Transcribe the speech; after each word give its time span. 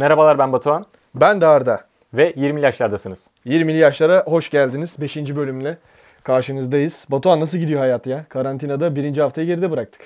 Merhabalar 0.00 0.38
ben 0.38 0.52
Batuhan 0.52 0.84
Ben 1.14 1.40
de 1.40 1.46
Arda. 1.46 1.80
ve 2.14 2.32
20 2.36 2.60
yaşlardasınız. 2.60 3.30
20'li 3.46 3.76
yaşlara 3.78 4.22
hoş 4.26 4.50
geldiniz. 4.50 5.00
5. 5.00 5.16
bölümle 5.16 5.78
karşınızdayız. 6.22 7.06
Batuhan 7.10 7.40
nasıl 7.40 7.58
gidiyor 7.58 7.80
hayat 7.80 8.06
ya? 8.06 8.24
Karantinada 8.28 8.96
birinci 8.96 9.22
haftayı 9.22 9.46
geride 9.46 9.70
bıraktık. 9.70 10.02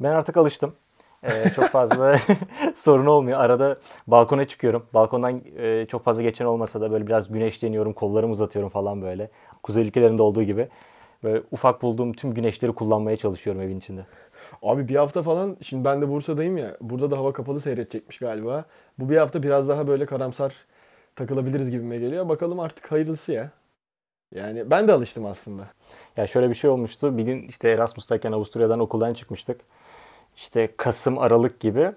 Ben 0.00 0.10
artık 0.10 0.36
alıştım. 0.36 0.74
Ee, 1.24 1.50
çok 1.56 1.64
fazla 1.64 2.18
sorun 2.76 3.06
olmuyor. 3.06 3.40
Arada 3.40 3.78
balkona 4.06 4.44
çıkıyorum. 4.44 4.86
Balkondan 4.94 5.42
e, 5.56 5.86
çok 5.86 6.04
fazla 6.04 6.22
geçen 6.22 6.44
olmasa 6.44 6.80
da 6.80 6.90
böyle 6.90 7.06
biraz 7.06 7.32
güneşleniyorum, 7.32 7.92
kollarımı 7.92 8.32
uzatıyorum 8.32 8.70
falan 8.70 9.02
böyle. 9.02 9.30
Kuzey 9.62 9.84
ülkelerinde 9.84 10.22
olduğu 10.22 10.42
gibi. 10.42 10.68
Böyle 11.24 11.42
ufak 11.50 11.82
bulduğum 11.82 12.12
tüm 12.12 12.34
güneşleri 12.34 12.72
kullanmaya 12.72 13.16
çalışıyorum 13.16 13.62
evin 13.62 13.78
içinde. 13.78 14.06
Abi 14.62 14.88
bir 14.88 14.96
hafta 14.96 15.22
falan, 15.22 15.56
şimdi 15.62 15.84
ben 15.84 16.02
de 16.02 16.08
Bursa'dayım 16.08 16.56
ya. 16.56 16.76
Burada 16.80 17.10
da 17.10 17.18
hava 17.18 17.32
kapalı 17.32 17.60
seyredecekmiş 17.60 18.18
galiba. 18.18 18.64
Bu 18.98 19.10
bir 19.10 19.16
hafta 19.16 19.42
biraz 19.42 19.68
daha 19.68 19.88
böyle 19.88 20.06
karamsar 20.06 20.54
takılabiliriz 21.16 21.70
gibime 21.70 21.98
geliyor. 21.98 22.28
Bakalım 22.28 22.60
artık 22.60 22.92
hayırlısı 22.92 23.32
ya. 23.32 23.50
Yani 24.34 24.70
ben 24.70 24.88
de 24.88 24.92
alıştım 24.92 25.26
aslında. 25.26 25.62
Ya 26.16 26.26
şöyle 26.26 26.50
bir 26.50 26.54
şey 26.54 26.70
olmuştu. 26.70 27.18
Bir 27.18 27.22
gün 27.22 27.48
işte 27.48 27.68
Erasmus'tayken 27.70 28.32
Avusturya'dan 28.32 28.80
okuldan 28.80 29.14
çıkmıştık. 29.14 29.60
İşte 30.38 30.68
Kasım, 30.76 31.18
Aralık 31.18 31.60
gibi. 31.60 31.90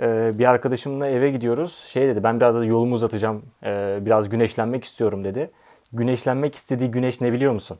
Ee, 0.00 0.30
bir 0.38 0.44
arkadaşımla 0.44 1.06
eve 1.08 1.30
gidiyoruz. 1.30 1.84
Şey 1.88 2.06
dedi 2.06 2.22
ben 2.22 2.40
biraz 2.40 2.54
da 2.54 2.64
yolumu 2.64 2.94
uzatacağım. 2.94 3.42
Ee, 3.64 3.98
biraz 4.00 4.28
güneşlenmek 4.28 4.84
istiyorum 4.84 5.24
dedi. 5.24 5.50
Güneşlenmek 5.92 6.54
istediği 6.54 6.90
güneş 6.90 7.20
ne 7.20 7.32
biliyor 7.32 7.52
musun? 7.52 7.78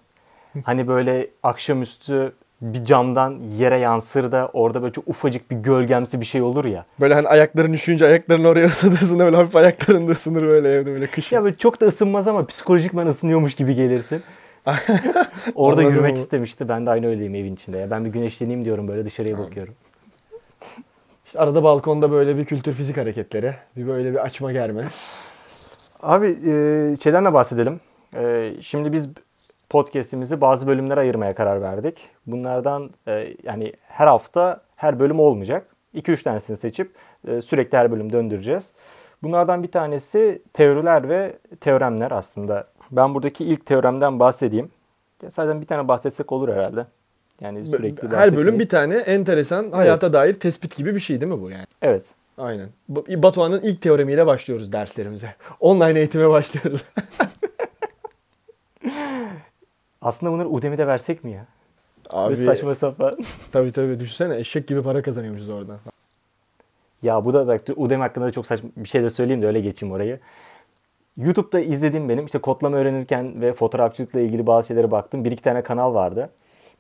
Hani 0.65 0.89
böyle 0.89 1.27
akşamüstü 1.43 2.33
bir 2.61 2.85
camdan 2.85 3.39
yere 3.59 3.79
yansır 3.79 4.33
da 4.33 4.51
orada 4.53 4.83
böyle 4.83 4.93
çok 4.93 5.09
ufacık 5.09 5.51
bir 5.51 5.57
gölgemsi 5.57 6.21
bir 6.21 6.27
şey 6.27 6.43
olur 6.43 6.65
ya. 6.65 6.87
Böyle 7.01 7.15
hani 7.15 7.29
ayakların 7.29 7.73
üşüyünce 7.73 8.07
ayaklarını 8.07 8.49
oraya 8.49 8.67
ısıtırsın 8.67 9.19
da 9.19 9.25
böyle 9.25 9.37
hafif 9.37 9.57
ayakların 9.57 10.09
da 10.09 10.13
ısınır 10.13 10.43
böyle 10.43 10.69
evde 10.69 10.91
böyle 10.93 11.07
kışın. 11.07 11.37
Ya 11.37 11.45
böyle 11.45 11.57
çok 11.57 11.81
da 11.81 11.87
ısınmaz 11.87 12.29
ama 12.29 12.47
psikolojik 12.47 12.97
ben 12.97 13.07
ısınıyormuş 13.07 13.55
gibi 13.55 13.75
gelirsin. 13.75 14.23
Orada 15.55 15.81
Anladım 15.81 15.95
yürümek 15.95 16.13
onu. 16.13 16.19
istemişti. 16.21 16.69
Ben 16.69 16.87
de 16.87 16.91
aynı 16.91 17.07
öyleyim 17.07 17.35
evin 17.35 17.55
içinde. 17.55 17.79
Ya 17.79 17.91
ben 17.91 18.05
bir 18.05 18.11
güneşleneyim 18.11 18.65
diyorum 18.65 18.89
böyle 18.89 19.05
dışarıya 19.05 19.39
bakıyorum. 19.39 19.75
İşte 21.27 21.39
arada 21.39 21.63
balkonda 21.63 22.11
böyle 22.11 22.37
bir 22.37 22.45
kültür 22.45 22.73
fizik 22.73 22.97
hareketleri, 22.97 23.55
bir 23.77 23.87
böyle 23.87 24.13
bir 24.13 24.25
açma 24.25 24.53
germe. 24.53 24.89
Abi 26.03 26.27
e, 26.27 26.97
şeyden 27.03 27.25
de 27.25 27.33
bahsedelim. 27.33 27.81
E, 28.17 28.51
şimdi 28.61 28.93
biz 28.93 29.09
podcast'imizi 29.71 30.41
bazı 30.41 30.67
bölümlere 30.67 31.01
ayırmaya 31.01 31.35
karar 31.35 31.63
verdik. 31.63 31.99
Bunlardan 32.27 32.91
e, 33.09 33.35
yani 33.43 33.73
her 33.89 34.07
hafta 34.07 34.61
her 34.77 34.99
bölüm 34.99 35.21
olmayacak. 35.21 35.67
2-3 35.95 36.23
tanesini 36.23 36.57
seçip 36.57 36.95
e, 37.29 37.43
sürekli 37.43 37.79
her 37.79 37.93
bölüm 37.93 38.13
döndüreceğiz. 38.13 38.73
Bunlardan 39.23 39.63
bir 39.63 39.71
tanesi 39.71 40.43
teoriler 40.53 41.09
ve 41.09 41.39
teoremler 41.61 42.11
aslında. 42.11 42.65
Ben 42.91 43.15
buradaki 43.15 43.45
ilk 43.45 43.67
teoremden 43.67 44.19
bahsedeyim. 44.19 44.71
Zaten 45.29 45.61
bir 45.61 45.67
tane 45.67 45.89
bahsetsek 45.89 46.33
olur 46.33 46.49
herhalde. 46.49 46.87
Yani 47.43 47.67
sürekli 47.67 48.09
Her 48.09 48.37
bölüm 48.37 48.59
bir 48.59 48.69
tane 48.69 48.95
enteresan 48.95 49.73
hayata 49.73 50.13
dair 50.13 50.35
tespit 50.35 50.77
gibi 50.77 50.95
bir 50.95 51.01
şey 51.01 51.21
değil 51.21 51.33
mi 51.33 51.43
bu 51.43 51.51
yani? 51.51 51.67
Evet. 51.83 52.05
Aynen. 52.39 52.69
Batuhan'ın 52.89 53.61
ilk 53.61 53.83
teoremiyle 53.83 54.27
başlıyoruz 54.27 54.73
derslerimize. 54.73 55.35
Online 55.61 55.99
eğitime 55.99 56.29
başlıyoruz. 56.29 56.85
Aslında 60.03 60.33
bunları 60.33 60.49
Udemy'de 60.49 60.87
versek 60.87 61.25
mi 61.25 61.33
ya? 61.33 61.47
Abi 62.11 62.33
Ve 62.33 62.37
saçma 62.37 62.75
sapan. 62.75 63.15
tabii 63.53 63.73
tabii 63.73 64.01
düşünsene 64.01 64.37
eşek 64.37 64.67
gibi 64.67 64.83
para 64.83 65.03
kazanıyormuşuz 65.03 65.49
oradan. 65.49 65.79
Ya 67.03 67.25
bu 67.25 67.33
da 67.33 67.47
bak 67.47 67.61
Udemy 67.77 68.03
hakkında 68.03 68.27
da 68.27 68.31
çok 68.31 68.47
saçma 68.47 68.71
bir 68.77 68.89
şey 68.89 69.03
de 69.03 69.11
söyleyeyim 69.11 69.43
de 69.43 69.47
öyle 69.47 69.61
geçeyim 69.61 69.95
orayı. 69.95 70.21
YouTube'da 71.17 71.61
izlediğim 71.61 72.09
benim 72.09 72.27
işte 72.27 72.39
kodlama 72.39 72.77
öğrenirken 72.77 73.41
ve 73.41 73.53
fotoğrafçılıkla 73.53 74.21
ilgili 74.21 74.47
bazı 74.47 74.67
şeylere 74.67 74.91
baktım. 74.91 75.25
Bir 75.25 75.33
iki 75.33 75.43
tane 75.43 75.63
kanal 75.63 75.95
vardı. 75.95 76.31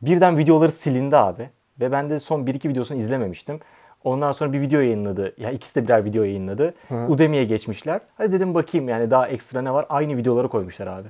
Birden 0.02 0.38
videoları 0.38 0.72
silindi 0.72 1.16
abi. 1.16 1.50
Ve 1.80 1.92
ben 1.92 2.10
de 2.10 2.20
son 2.20 2.46
bir 2.46 2.54
iki 2.54 2.68
videosunu 2.68 2.98
izlememiştim. 2.98 3.60
Ondan 4.04 4.32
sonra 4.32 4.52
bir 4.52 4.60
video 4.60 4.80
yayınladı. 4.80 5.34
Ya 5.38 5.50
ikisi 5.50 5.74
de 5.74 5.84
birer 5.84 6.04
video 6.04 6.22
yayınladı. 6.22 6.74
Udemy'ye 7.08 7.44
geçmişler. 7.44 8.00
Hadi 8.18 8.32
dedim 8.32 8.54
bakayım 8.54 8.88
yani 8.88 9.10
daha 9.10 9.28
ekstra 9.28 9.62
ne 9.62 9.72
var? 9.72 9.86
Aynı 9.88 10.16
videoları 10.16 10.48
koymuşlar 10.48 10.86
abi. 10.86 11.08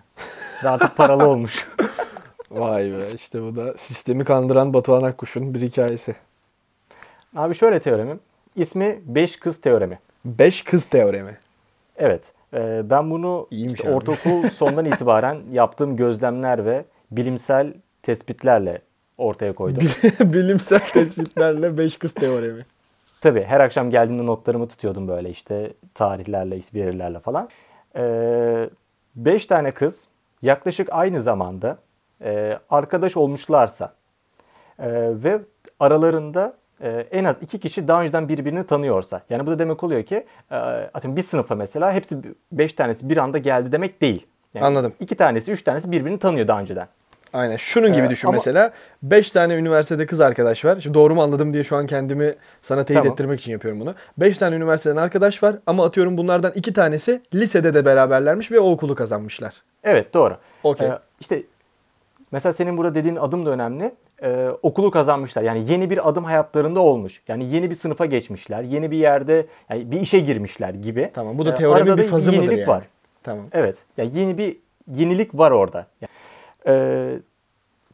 Ve 0.64 0.68
artık 0.68 0.96
paralı 0.96 1.26
olmuş. 1.26 1.68
Vay 2.50 2.84
be 2.92 3.04
işte 3.14 3.42
bu 3.42 3.56
da 3.56 3.74
sistemi 3.74 4.24
kandıran 4.24 4.74
Batuhan 4.74 5.02
Akkuş'un 5.02 5.54
bir 5.54 5.62
hikayesi. 5.62 6.14
Abi 7.36 7.54
şöyle 7.54 7.80
teoremim. 7.80 8.20
İsmi 8.56 9.00
5 9.06 9.36
kız 9.36 9.60
teoremi. 9.60 9.98
Beş 10.24 10.62
kız 10.62 10.84
teoremi. 10.84 11.38
Evet. 11.96 12.32
e, 12.54 12.90
ben 12.90 13.10
bunu 13.10 13.46
İyiymiş 13.50 13.74
işte 13.74 13.88
abi. 13.88 13.96
ortaokul 13.96 14.42
sondan 14.42 14.84
itibaren 14.92 15.36
yaptığım 15.52 15.96
gözlemler 15.96 16.64
ve 16.64 16.84
bilimsel 17.10 17.72
tespitlerle 18.02 18.82
ortaya 19.18 19.52
koydum. 19.52 19.82
Bilimsel 20.20 20.80
tespitlerle 20.80 21.78
beş 21.78 21.96
kız 21.96 22.12
teoremi. 22.14 22.66
Tabii 23.20 23.42
her 23.42 23.60
akşam 23.60 23.90
geldiğimde 23.90 24.26
notlarımı 24.26 24.68
tutuyordum 24.68 25.08
böyle 25.08 25.30
işte 25.30 25.72
tarihlerle, 25.94 26.56
işte 26.56 26.80
verilerle 26.80 27.18
falan. 27.20 27.48
Ee, 27.96 28.70
beş 29.16 29.46
tane 29.46 29.70
kız 29.70 30.04
yaklaşık 30.42 30.88
aynı 30.90 31.22
zamanda 31.22 31.78
e, 32.24 32.58
arkadaş 32.70 33.16
olmuşlarsa 33.16 33.92
e, 34.78 34.88
ve 35.24 35.40
aralarında 35.80 36.54
e, 36.80 36.90
en 36.90 37.24
az 37.24 37.42
iki 37.42 37.60
kişi 37.60 37.88
daha 37.88 38.02
önceden 38.02 38.28
birbirini 38.28 38.66
tanıyorsa. 38.66 39.22
Yani 39.30 39.46
bu 39.46 39.50
da 39.50 39.58
demek 39.58 39.84
oluyor 39.84 40.02
ki 40.02 40.26
e, 40.50 40.56
atıyorum 40.56 41.16
bir 41.16 41.22
sınıfa 41.22 41.54
mesela 41.54 41.92
hepsi 41.92 42.18
beş 42.52 42.72
tanesi 42.72 43.08
bir 43.08 43.16
anda 43.16 43.38
geldi 43.38 43.72
demek 43.72 44.00
değil. 44.00 44.26
Yani 44.54 44.66
Anladım. 44.66 44.92
İki 45.00 45.14
tanesi, 45.14 45.52
üç 45.52 45.62
tanesi 45.62 45.90
birbirini 45.92 46.18
tanıyor 46.18 46.48
daha 46.48 46.60
önceden. 46.60 46.88
Aynen 47.32 47.56
şunun 47.56 47.92
gibi 47.92 48.06
Ee, 48.06 48.10
düşün 48.10 48.28
ama- 48.28 48.36
mesela. 48.36 48.70
5 49.02 49.30
tane 49.30 49.54
üniversitede 49.54 50.06
kız 50.06 50.20
arkadaş 50.20 50.64
var. 50.64 50.80
Şimdi 50.80 50.94
doğru 50.94 51.14
mu 51.14 51.22
anladım 51.22 51.54
diye 51.54 51.64
şu 51.64 51.76
an 51.76 51.86
kendimi 51.86 52.34
sana 52.62 52.84
teyit 52.84 52.98
Tamam. 53.02 53.12
ettirmek 53.12 53.40
için 53.40 53.52
yapıyorum 53.52 53.80
bunu. 53.80 53.94
5 54.18 54.38
tane 54.38 54.56
üniversiteden 54.56 54.96
arkadaş 54.96 55.42
var 55.42 55.56
ama 55.66 55.84
atıyorum 55.84 56.18
bunlardan 56.18 56.52
2 56.54 56.72
tanesi 56.72 57.22
lisede 57.34 57.74
de 57.74 57.84
beraberlermiş 57.84 58.52
ve 58.52 58.60
o 58.60 58.70
okulu 58.70 58.94
kazanmışlar. 58.94 59.54
Evet 59.84 60.14
doğru. 60.14 60.36
Okey. 60.64 60.88
Ee, 60.88 60.98
işte 61.20 61.42
mesela 62.32 62.52
senin 62.52 62.76
burada 62.76 62.94
dediğin 62.94 63.16
adım 63.16 63.46
da 63.46 63.50
önemli. 63.50 63.94
Ee, 64.22 64.48
okulu 64.62 64.90
kazanmışlar. 64.90 65.42
Yani 65.42 65.70
yeni 65.72 65.90
bir 65.90 66.08
adım 66.08 66.24
hayatlarında 66.24 66.80
olmuş. 66.80 67.20
Yani 67.28 67.44
yeni 67.44 67.70
bir 67.70 67.74
sınıfa 67.74 68.06
geçmişler. 68.06 68.62
Yeni 68.62 68.90
bir 68.90 68.96
yerde 68.96 69.46
yani 69.70 69.90
bir 69.90 70.00
işe 70.00 70.18
girmişler 70.20 70.74
gibi. 70.74 71.10
Tamam 71.14 71.38
bu 71.38 71.46
da 71.46 71.50
Ee, 71.50 71.54
teoremin 71.54 71.90
arada 71.90 72.02
bir 72.02 72.06
fazı 72.08 72.32
mıdır 72.32 72.52
yani? 72.52 72.66
var. 72.68 72.82
Tamam. 73.22 73.44
Evet. 73.52 73.76
Yani 73.96 74.18
yeni 74.18 74.38
bir 74.38 74.56
yenilik 74.94 75.34
var 75.38 75.50
orada. 75.50 75.86
Ee, 76.66 77.18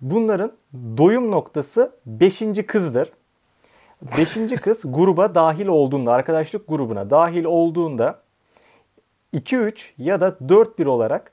bunların 0.00 0.52
doyum 0.96 1.30
noktası 1.30 1.92
5. 2.06 2.42
kızdır. 2.66 3.12
5. 4.18 4.60
kız 4.60 4.82
gruba 4.84 5.34
dahil 5.34 5.66
olduğunda, 5.66 6.12
arkadaşlık 6.12 6.68
grubuna 6.68 7.10
dahil 7.10 7.44
olduğunda 7.44 8.18
2-3 9.34 9.90
ya 9.98 10.20
da 10.20 10.28
4-1 10.28 10.86
olarak 10.86 11.32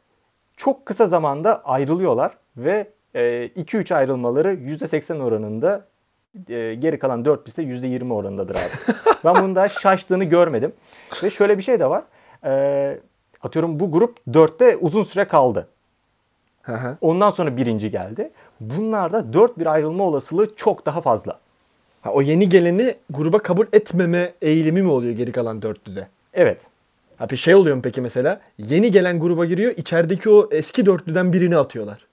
çok 0.58 0.86
kısa 0.86 1.08
zamanda 1.08 1.66
ayrılıyorlar 1.66 2.38
ve 2.58 2.88
e, 3.16 3.22
2-3 3.48 3.96
ayrılmaları 3.96 4.54
%80 4.54 5.22
oranında 5.22 5.86
e, 6.50 6.76
geri 6.76 7.00
kalan 7.00 7.26
4 7.26 7.48
ise 7.48 7.64
%20 7.64 8.14
oranındadır 8.14 8.56
abi. 8.56 8.98
ben 9.26 9.36
bunun 9.36 9.56
daha 9.56 9.70
şaştığını 9.70 10.24
görmedim. 10.24 10.74
Ve 11.24 11.30
şöyle 11.30 11.58
bir 11.58 11.64
şey 11.64 11.80
de 11.80 11.90
var. 11.90 12.04
E, 12.46 13.00
atıyorum 13.42 13.80
bu 13.80 13.92
grup 13.92 14.18
4'te 14.28 14.78
uzun 14.78 15.04
süre 15.04 15.28
kaldı. 15.28 15.68
Hı 16.66 16.74
hı. 16.74 16.98
Ondan 17.02 17.32
sonra 17.32 17.58
birinci 17.58 17.92
geldi. 17.92 18.30
Bunlarda 18.60 19.20
4-1 19.20 19.70
ayrılma 19.70 20.04
olasılığı 20.04 20.56
çok 20.56 20.86
daha 20.86 21.02
fazla. 21.02 21.40
Ha, 22.02 22.12
o 22.12 22.22
yeni 22.22 22.50
geleni 22.50 22.96
gruba 23.10 23.40
kabul 23.40 23.66
etmeme 23.74 24.34
eğilimi 24.42 24.82
mi 24.82 24.92
oluyor 24.92 25.14
geri 25.14 25.32
kalan 25.32 25.62
dörtlüde? 25.62 26.08
Evet. 26.34 26.62
Ha 27.18 27.30
bir 27.30 27.38
şey 27.38 27.56
oluyor 27.56 27.76
mu 27.76 27.82
peki 27.82 28.02
mesela? 28.02 28.40
Yeni 28.58 28.92
gelen 28.92 29.20
gruba 29.20 29.46
giriyor, 29.46 29.74
içerideki 29.78 30.30
o 30.30 30.50
eski 30.52 30.86
dörtlüden 30.86 31.34
birini 31.34 31.58
atıyorlar. 31.58 32.06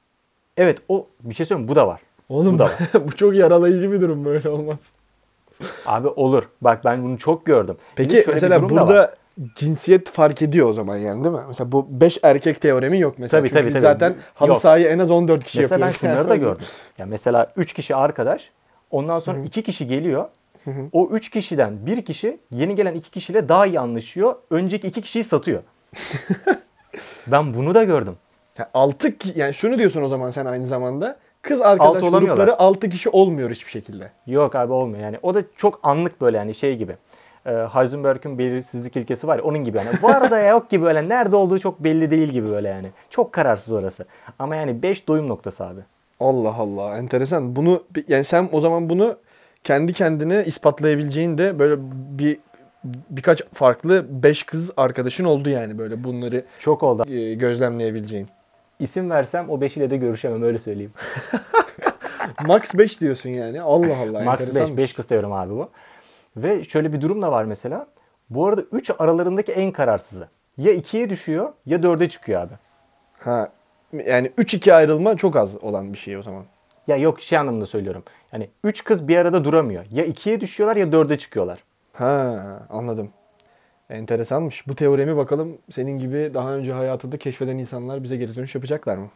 Evet 0.56 0.78
o 0.88 1.06
bir 1.20 1.34
şey 1.34 1.46
söyleyeyim 1.46 1.68
bu 1.68 1.76
da 1.76 1.86
var. 1.86 2.00
Oğlum 2.28 2.54
Bu 2.54 2.58
da 2.58 2.64
var. 2.64 2.72
bu 3.06 3.16
çok 3.16 3.34
yaralayıcı 3.34 3.92
bir 3.92 4.00
durum 4.00 4.24
böyle 4.24 4.48
olmaz. 4.48 4.92
Abi 5.86 6.08
olur. 6.08 6.42
Bak 6.60 6.84
ben 6.84 7.02
bunu 7.02 7.18
çok 7.18 7.46
gördüm. 7.46 7.76
Bir 7.90 7.96
Peki 7.96 8.16
bir 8.16 8.32
mesela 8.32 8.70
burada 8.70 9.14
cinsiyet 9.54 10.10
fark 10.10 10.42
ediyor 10.42 10.68
o 10.68 10.72
zaman 10.72 10.96
yani 10.96 11.24
değil 11.24 11.34
mi? 11.34 11.40
Mesela 11.48 11.72
bu 11.72 11.86
5 11.90 12.18
erkek 12.22 12.60
teoremi 12.60 12.98
yok 13.00 13.14
mesela. 13.18 13.40
Tabii, 13.40 13.48
Çünkü 13.48 13.60
tabii, 13.60 13.68
biz 13.74 13.82
tabii. 13.82 13.92
zaten 13.92 14.14
halı 14.34 14.48
Yok. 14.48 14.60
sahayı 14.60 14.86
en 14.86 14.98
az 14.98 15.10
14 15.10 15.44
kişi 15.44 15.60
Mesela 15.60 15.80
ben 15.80 15.86
yapıyoruz. 15.88 16.16
şunları 16.18 16.28
da 16.28 16.36
gördüm. 16.46 16.64
Ya 16.98 17.06
mesela 17.06 17.48
3 17.56 17.72
kişi 17.72 17.96
arkadaş. 17.96 18.50
Ondan 18.90 19.18
sonra 19.18 19.38
2 19.38 19.62
kişi 19.62 19.86
geliyor. 19.86 20.24
O 20.92 21.08
üç 21.12 21.30
kişiden 21.30 21.86
bir 21.86 22.04
kişi 22.04 22.40
yeni 22.50 22.74
gelen 22.74 22.94
iki 22.94 23.10
kişiyle 23.10 23.48
daha 23.48 23.66
iyi 23.66 23.80
anlaşıyor. 23.80 24.34
Önceki 24.50 24.88
iki 24.88 25.02
kişiyi 25.02 25.24
satıyor. 25.24 25.62
ben 27.26 27.54
bunu 27.54 27.74
da 27.74 27.84
gördüm. 27.84 28.14
Ya 28.58 28.70
altı 28.74 29.12
yani 29.34 29.54
şunu 29.54 29.78
diyorsun 29.78 30.02
o 30.02 30.08
zaman 30.08 30.30
sen 30.30 30.44
aynı 30.46 30.66
zamanda. 30.66 31.16
Kız 31.42 31.60
arkadaş 31.60 32.02
olamıyorlar. 32.02 32.28
grupları 32.28 32.58
6 32.58 32.88
kişi 32.88 33.08
olmuyor 33.10 33.50
hiçbir 33.50 33.70
şekilde. 33.70 34.10
Yok 34.26 34.54
abi 34.54 34.72
olmuyor 34.72 35.02
yani. 35.02 35.18
O 35.22 35.34
da 35.34 35.42
çok 35.56 35.80
anlık 35.82 36.20
böyle 36.20 36.36
yani 36.36 36.54
şey 36.54 36.76
gibi. 36.76 36.96
Ee, 37.46 37.50
Heisenberg'in 37.50 38.38
belirsizlik 38.38 38.96
ilkesi 38.96 39.26
var 39.26 39.36
ya 39.38 39.44
onun 39.44 39.58
gibi 39.58 39.78
yani. 39.78 39.88
Var 40.02 40.30
da 40.30 40.40
yok 40.40 40.70
gibi 40.70 40.84
böyle 40.84 41.08
nerede 41.08 41.36
olduğu 41.36 41.58
çok 41.58 41.84
belli 41.84 42.10
değil 42.10 42.28
gibi 42.28 42.50
böyle 42.50 42.68
yani. 42.68 42.86
Çok 43.10 43.32
kararsız 43.32 43.72
orası. 43.72 44.04
Ama 44.38 44.56
yani 44.56 44.82
5 44.82 45.08
doyum 45.08 45.28
noktası 45.28 45.64
abi. 45.64 45.80
Allah 46.20 46.54
Allah 46.54 46.98
enteresan. 46.98 47.56
Bunu 47.56 47.82
yani 48.08 48.24
sen 48.24 48.48
o 48.52 48.60
zaman 48.60 48.88
bunu 48.90 49.16
kendi 49.64 49.92
kendine 49.92 50.44
ispatlayabileceğin 50.44 51.38
de 51.38 51.58
böyle 51.58 51.76
bir 52.18 52.38
birkaç 53.10 53.42
farklı 53.54 54.06
5 54.22 54.42
kız 54.42 54.70
arkadaşın 54.76 55.24
oldu 55.24 55.48
yani 55.48 55.78
böyle 55.78 56.04
bunları 56.04 56.44
Çok 56.58 56.82
oldu. 56.82 57.04
e, 57.10 57.34
gözlemleyebileceğin. 57.34 58.28
İsim 58.78 59.10
versem 59.10 59.50
o 59.50 59.60
5 59.60 59.76
ile 59.76 59.90
de 59.90 59.96
görüşemem 59.96 60.42
öyle 60.42 60.58
söyleyeyim. 60.58 60.92
Max 62.46 62.74
5 62.74 63.00
diyorsun 63.00 63.30
yani. 63.30 63.62
Allah 63.62 63.96
Allah 64.02 64.24
Max 64.24 64.40
5, 64.40 64.48
enteresanmış. 64.48 64.76
5 64.76 64.92
kız 64.92 65.06
teorim 65.06 65.32
abi 65.32 65.52
bu. 65.54 65.68
Ve 66.36 66.64
şöyle 66.64 66.92
bir 66.92 67.00
durum 67.00 67.22
da 67.22 67.32
var 67.32 67.44
mesela. 67.44 67.86
Bu 68.30 68.46
arada 68.46 68.62
3 68.72 68.90
aralarındaki 68.98 69.52
en 69.52 69.72
kararsızı. 69.72 70.28
Ya 70.58 70.74
2'ye 70.74 71.10
düşüyor 71.10 71.52
ya 71.66 71.78
4'e 71.78 72.08
çıkıyor 72.08 72.40
abi. 72.40 72.52
Ha 73.18 73.48
yani 73.92 74.26
3-2 74.38 74.74
ayrılma 74.74 75.16
çok 75.16 75.36
az 75.36 75.64
olan 75.64 75.92
bir 75.92 75.98
şey 75.98 76.16
o 76.16 76.22
zaman. 76.22 76.44
Ya 76.86 76.96
yok 76.96 77.20
şey 77.20 77.38
anlamında 77.38 77.66
söylüyorum. 77.66 78.02
Yani 78.32 78.50
3 78.64 78.84
kız 78.84 79.08
bir 79.08 79.16
arada 79.16 79.44
duramıyor. 79.44 79.84
Ya 79.90 80.06
2'ye 80.06 80.40
düşüyorlar 80.40 80.76
ya 80.76 80.86
4'e 80.86 81.18
çıkıyorlar. 81.18 81.64
Ha 81.92 82.66
anladım. 82.70 83.10
Enteresanmış. 83.90 84.68
Bu 84.68 84.74
teoremi 84.74 85.16
bakalım 85.16 85.58
senin 85.70 85.98
gibi 85.98 86.30
daha 86.34 86.52
önce 86.52 86.72
hayatında 86.72 87.16
keşfeden 87.16 87.58
insanlar 87.58 88.02
bize 88.02 88.16
geri 88.16 88.36
dönüş 88.36 88.54
yapacaklar 88.54 88.96
mı? 88.96 89.08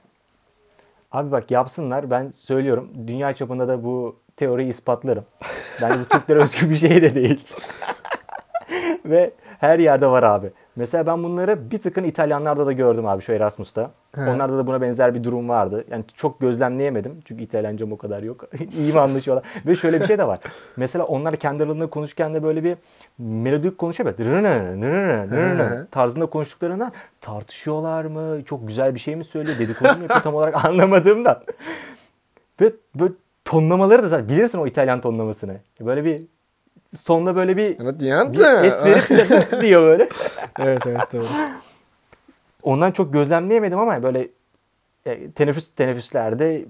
Abi 1.13 1.31
bak 1.31 1.51
yapsınlar. 1.51 2.11
Ben 2.11 2.31
söylüyorum. 2.31 2.91
Dünya 3.07 3.35
çapında 3.35 3.69
da 3.69 3.85
bu 3.85 4.17
teoriyi 4.37 4.69
ispatlarım. 4.69 5.25
Bence 5.83 6.01
bu 6.01 6.05
Türklere 6.05 6.39
özgü 6.39 6.71
bir 6.71 6.77
şey 6.77 7.03
de 7.03 7.15
değil. 7.15 7.45
Ve 9.05 9.31
her 9.59 9.79
yerde 9.79 10.07
var 10.07 10.23
abi. 10.23 10.51
Mesela 10.77 11.07
ben 11.07 11.25
bunları 11.25 11.71
bir 11.71 11.79
tıkın 11.79 12.05
İtalyanlarda 12.05 12.67
da 12.67 12.73
gördüm 12.73 13.07
abi 13.07 13.23
şu 13.23 13.33
Erasmus'ta. 13.33 13.91
He. 14.15 14.21
Onlarda 14.21 14.59
da 14.59 14.67
buna 14.67 14.81
benzer 14.81 15.15
bir 15.15 15.25
durum 15.25 15.49
vardı. 15.49 15.85
Yani 15.91 16.05
çok 16.17 16.41
gözlemleyemedim. 16.41 17.21
Çünkü 17.25 17.43
İtalyancam 17.43 17.93
o 17.93 17.99
kadar 17.99 18.23
yok. 18.23 18.45
İyi 18.79 18.93
mi 18.93 19.01
anlaşıyorlar? 19.01 19.45
Ve 19.67 19.77
şöyle 19.77 20.01
bir 20.01 20.07
şey 20.07 20.19
de 20.19 20.27
var. 20.27 20.39
Mesela 20.77 21.05
onlar 21.05 21.37
kendi 21.37 21.63
aralarında 21.63 21.87
konuşurken 21.87 22.35
de 22.35 22.43
böyle 22.43 22.65
bir 22.65 22.77
melodik 23.19 23.83
nını 23.83 25.87
tarzında 25.91 26.27
konuştuklarından 26.27 26.93
tartışıyorlar 27.21 28.05
mı? 28.05 28.45
Çok 28.45 28.69
güzel 28.69 28.95
bir 28.95 29.01
şey 29.01 29.17
mi 29.17 29.25
söylüyor? 29.25 29.59
Dedikodu 29.59 29.89
mu 29.89 30.03
yapıyor 30.03 30.23
tam 30.23 30.35
olarak 30.35 30.55
anlamadığımdan. 30.65 31.43
Ve 32.61 32.73
böyle 32.95 33.13
tonlamaları 33.47 34.03
da 34.03 34.09
zaten 34.09 34.29
bilirsin 34.29 34.59
o 34.59 34.67
İtalyan 34.67 35.01
tonlamasını. 35.01 35.57
Böyle 35.81 36.05
bir 36.05 36.23
sonunda 36.97 37.37
böyle 37.37 37.57
bir, 37.57 37.79
bir 37.79 38.65
es 38.65 39.11
verip 39.11 39.63
diyor 39.63 39.83
böyle. 39.83 40.09
evet 40.61 40.87
evet 40.87 41.13
doğru. 41.13 41.25
Ondan 42.63 42.93
çok 42.93 43.13
gözlemleyemedim 43.13 43.79
ama 43.79 44.03
böyle 44.03 44.29
e, 45.07 45.31
teneffüs 45.31 45.71
teneffüslerde 45.77 46.65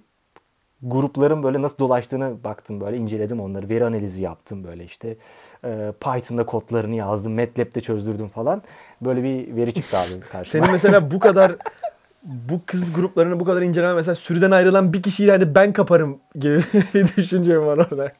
grupların 0.82 1.42
böyle 1.42 1.62
nasıl 1.62 1.78
dolaştığını 1.78 2.44
baktım 2.44 2.80
böyle 2.80 2.96
inceledim 2.96 3.40
onları. 3.40 3.68
Veri 3.68 3.84
analizi 3.84 4.22
yaptım 4.22 4.64
böyle 4.64 4.84
işte. 4.84 5.16
E, 5.64 5.92
Python'da 6.00 6.46
kodlarını 6.46 6.94
yazdım. 6.94 7.32
MATLab'de 7.34 7.80
çözdürdüm 7.80 8.28
falan. 8.28 8.62
Böyle 9.00 9.22
bir 9.22 9.56
veri 9.56 9.74
çıktı 9.74 9.98
abi 9.98 10.20
karşıma. 10.20 10.44
Senin 10.64 10.72
mesela 10.72 11.10
bu 11.10 11.18
kadar 11.18 11.52
bu 12.22 12.60
kız 12.66 12.92
gruplarını 12.92 13.40
bu 13.40 13.44
kadar 13.44 13.62
inceleme 13.62 13.94
mesela 13.94 14.14
sürüden 14.14 14.50
ayrılan 14.50 14.92
bir 14.92 15.02
kişiyi 15.02 15.30
hani 15.30 15.54
ben 15.54 15.72
kaparım 15.72 16.18
gibi 16.34 16.60
bir 16.94 17.16
düşüncem 17.16 17.66
var 17.66 17.78
orada. 17.78 18.12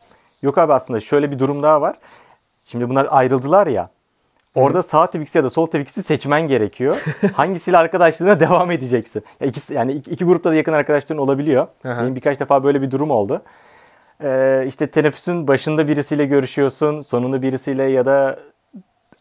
Yok 0.43 0.59
abi 0.59 0.73
aslında 0.73 1.01
şöyle 1.01 1.31
bir 1.31 1.39
durum 1.39 1.63
daha 1.63 1.81
var. 1.81 1.97
Şimdi 2.65 2.89
bunlar 2.89 3.07
ayrıldılar 3.11 3.67
ya. 3.67 3.91
Orada 4.55 4.83
sağ 4.83 5.07
Twix'i 5.07 5.39
ya 5.39 5.45
da 5.45 5.51
sol 5.51 5.67
Twix'i 5.67 6.03
seçmen 6.03 6.49
gerekiyor. 6.49 7.05
Hangisiyle 7.33 7.79
arkadaşlığına 7.79 8.41
devam 8.41 8.71
edeceksin? 8.71 9.23
Ya 9.41 9.47
ikisi, 9.47 9.75
yani 9.75 9.93
iki, 9.93 10.11
iki 10.11 10.25
grupta 10.25 10.51
da 10.51 10.55
yakın 10.55 10.73
arkadaşların 10.73 11.23
olabiliyor. 11.23 11.67
Aha. 11.85 12.03
Benim 12.03 12.17
birkaç 12.17 12.41
defa 12.41 12.65
böyle 12.65 12.83
bir 12.83 12.91
durum 12.91 13.11
oldu. 13.11 13.43
Ee, 14.23 14.65
işte 14.69 14.87
teneffüsün 14.87 15.49
başında 15.49 15.89
birisiyle 15.89 16.27
görüşüyorsun, 16.27 17.01
sonunda 17.01 17.43
birisiyle 17.43 17.83
ya 17.83 18.07
da 18.07 18.39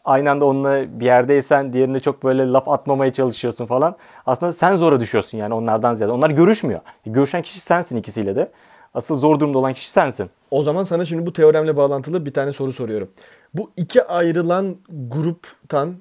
aynı 0.06 0.30
anda 0.30 0.44
onunla 0.44 1.00
bir 1.00 1.04
yerdeysen 1.04 1.72
diğerine 1.72 2.00
çok 2.00 2.24
böyle 2.24 2.46
laf 2.46 2.68
atmamaya 2.68 3.12
çalışıyorsun 3.12 3.66
falan. 3.66 3.96
Aslında 4.26 4.52
sen 4.52 4.76
zora 4.76 5.00
düşüyorsun 5.00 5.38
yani 5.38 5.54
onlardan 5.54 5.94
ziyade. 5.94 6.12
Onlar 6.12 6.30
görüşmüyor. 6.30 6.80
Görüşen 7.06 7.42
kişi 7.42 7.60
sensin 7.60 7.96
ikisiyle 7.96 8.36
de. 8.36 8.50
Asıl 8.94 9.16
zor 9.16 9.40
durumda 9.40 9.58
olan 9.58 9.72
kişi 9.72 9.90
sensin. 9.90 10.30
O 10.50 10.62
zaman 10.62 10.82
sana 10.84 11.04
şimdi 11.04 11.26
bu 11.26 11.32
teoremle 11.32 11.76
bağlantılı 11.76 12.26
bir 12.26 12.32
tane 12.32 12.52
soru 12.52 12.72
soruyorum. 12.72 13.08
Bu 13.54 13.70
iki 13.76 14.04
ayrılan 14.04 14.76
gruptan 14.88 15.94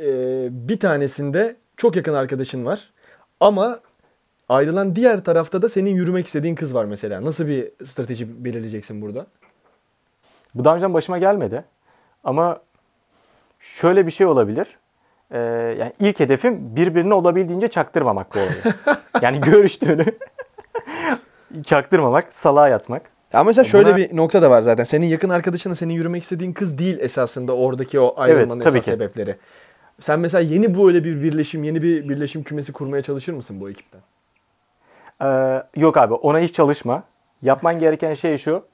e, 0.00 0.08
bir 0.50 0.80
tanesinde 0.80 1.56
çok 1.76 1.96
yakın 1.96 2.14
arkadaşın 2.14 2.66
var. 2.66 2.90
Ama 3.40 3.80
ayrılan 4.48 4.96
diğer 4.96 5.24
tarafta 5.24 5.62
da 5.62 5.68
senin 5.68 5.90
yürümek 5.90 6.26
istediğin 6.26 6.54
kız 6.54 6.74
var 6.74 6.84
mesela. 6.84 7.24
Nasıl 7.24 7.46
bir 7.46 7.70
strateji 7.86 8.44
belirleyeceksin 8.44 9.02
burada? 9.02 9.26
Bu 10.54 10.64
daha 10.64 10.76
önce 10.76 10.94
başıma 10.94 11.18
gelmedi. 11.18 11.64
Ama 12.24 12.60
şöyle 13.60 14.06
bir 14.06 14.10
şey 14.10 14.26
olabilir. 14.26 14.78
Ee, 15.30 15.38
yani 15.78 15.92
ilk 16.00 16.20
hedefim 16.20 16.76
birbirine 16.76 17.14
olabildiğince 17.14 17.68
çaktırmamak 17.68 18.34
bu 18.34 18.38
olayı. 18.38 18.74
yani 19.22 19.40
görüştüğünü 19.40 20.04
çaktırmamak, 21.66 22.34
salağa 22.34 22.68
yatmak. 22.68 23.02
Ya 23.32 23.44
mesela 23.44 23.64
şöyle 23.64 23.90
Buna- 23.90 23.96
bir 23.96 24.16
nokta 24.16 24.42
da 24.42 24.50
var 24.50 24.62
zaten. 24.62 24.84
Senin 24.84 25.06
yakın 25.06 25.28
arkadaşınla 25.30 25.74
senin 25.74 25.94
yürümek 25.94 26.22
istediğin 26.22 26.52
kız 26.52 26.78
değil 26.78 26.98
esasında 27.00 27.56
oradaki 27.56 28.00
o 28.00 28.14
ayrılmanın 28.16 28.60
tabii 28.60 28.78
esas 28.78 28.84
ki. 28.84 28.90
sebepleri. 28.90 29.36
Sen 30.00 30.20
mesela 30.20 30.40
yeni 30.40 30.78
böyle 30.78 31.04
bir 31.04 31.22
birleşim, 31.22 31.64
yeni 31.64 31.82
bir 31.82 32.08
birleşim 32.08 32.42
kümesi 32.42 32.72
kurmaya 32.72 33.02
çalışır 33.02 33.32
mısın 33.32 33.60
bu 33.60 33.70
ekipten? 33.70 34.00
Ee, 35.22 35.62
yok 35.76 35.96
abi 35.96 36.14
ona 36.14 36.38
hiç 36.38 36.54
çalışma. 36.54 37.02
Yapman 37.42 37.78
gereken 37.78 38.14
şey 38.14 38.38
şu. 38.38 38.64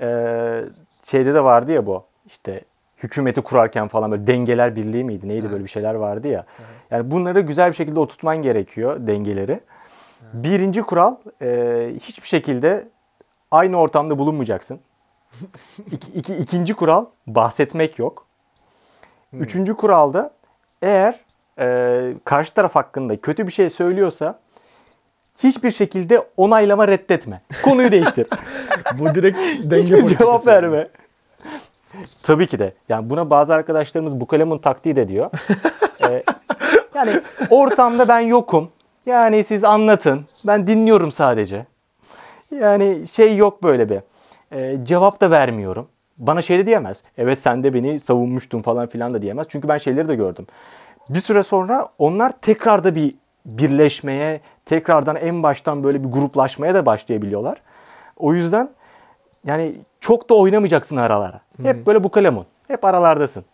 Ee, 0.00 0.64
şeyde 1.04 1.34
de 1.34 1.44
vardı 1.44 1.72
ya 1.72 1.86
bu. 1.86 2.04
İşte 2.26 2.60
hükümeti 3.04 3.40
kurarken 3.40 3.88
falan 3.88 4.10
böyle 4.10 4.26
dengeler 4.26 4.76
birliği 4.76 5.04
miydi? 5.04 5.28
Neydi 5.28 5.52
böyle 5.52 5.64
bir 5.64 5.68
şeyler 5.68 5.94
vardı 5.94 6.28
ya. 6.28 6.44
Yani 6.90 7.10
bunları 7.10 7.40
güzel 7.40 7.68
bir 7.70 7.76
şekilde 7.76 7.98
oturtman 7.98 8.36
gerekiyor 8.36 9.06
dengeleri. 9.06 9.60
Birinci 10.32 10.82
kural 10.82 11.16
e, 11.42 11.90
hiçbir 12.00 12.28
şekilde 12.28 12.88
aynı 13.50 13.76
ortamda 13.76 14.18
bulunmayacaksın. 14.18 14.80
İki, 15.90 16.12
iki, 16.12 16.34
ikinci 16.34 16.74
kural 16.74 17.06
bahsetmek 17.26 17.98
yok. 17.98 18.26
Üçüncü 19.32 19.74
kuralda 19.74 20.30
eğer 20.82 21.20
e, 21.58 22.14
karşı 22.24 22.54
taraf 22.54 22.74
hakkında 22.74 23.20
kötü 23.20 23.46
bir 23.46 23.52
şey 23.52 23.70
söylüyorsa 23.70 24.38
hiçbir 25.38 25.70
şekilde 25.70 26.26
onaylama 26.36 26.88
reddetme. 26.88 27.40
Konuyu 27.64 27.92
değiştir. 27.92 28.26
Bu 28.98 29.14
direkt 29.14 29.38
denge 29.62 29.82
Hiçbir 29.82 30.16
cevap 30.16 30.46
yani. 30.46 30.88
Tabii 32.22 32.46
ki 32.46 32.58
de. 32.58 32.72
Yani 32.88 33.10
buna 33.10 33.30
bazı 33.30 33.54
arkadaşlarımız 33.54 34.20
bu 34.20 34.26
kalemun 34.26 34.58
taktiği 34.58 34.96
de 34.96 35.08
diyor. 35.08 35.30
Ee, 36.10 36.22
yani 36.94 37.12
ortamda 37.50 38.08
ben 38.08 38.20
yokum. 38.20 38.70
Yani 39.06 39.44
siz 39.44 39.64
anlatın. 39.64 40.26
Ben 40.46 40.66
dinliyorum 40.66 41.12
sadece. 41.12 41.66
Yani 42.50 43.08
şey 43.12 43.36
yok 43.36 43.62
böyle 43.62 43.90
bir. 43.90 44.00
Ee, 44.52 44.84
cevap 44.84 45.20
da 45.20 45.30
vermiyorum. 45.30 45.88
Bana 46.18 46.42
şey 46.42 46.58
de 46.58 46.66
diyemez. 46.66 47.02
Evet 47.18 47.38
sen 47.38 47.62
de 47.62 47.74
beni 47.74 48.00
savunmuştun 48.00 48.62
falan 48.62 48.86
filan 48.86 49.14
da 49.14 49.22
diyemez. 49.22 49.46
Çünkü 49.50 49.68
ben 49.68 49.78
şeyleri 49.78 50.08
de 50.08 50.14
gördüm. 50.14 50.46
Bir 51.08 51.20
süre 51.20 51.42
sonra 51.42 51.88
onlar 51.98 52.32
tekrar 52.42 52.84
da 52.84 52.94
bir 52.94 53.14
birleşmeye, 53.46 54.40
tekrardan 54.64 55.16
en 55.16 55.42
baştan 55.42 55.84
böyle 55.84 56.04
bir 56.04 56.08
gruplaşmaya 56.08 56.74
da 56.74 56.86
başlayabiliyorlar. 56.86 57.60
O 58.16 58.34
yüzden 58.34 58.68
yani 59.46 59.74
çok 60.04 60.30
da 60.30 60.34
oynamayacaksın 60.34 60.96
aralara. 60.96 61.40
Hep 61.62 61.86
böyle 61.86 62.04
bu 62.04 62.10
kalemun. 62.10 62.46
Hep 62.68 62.84
aralardasın. 62.84 63.44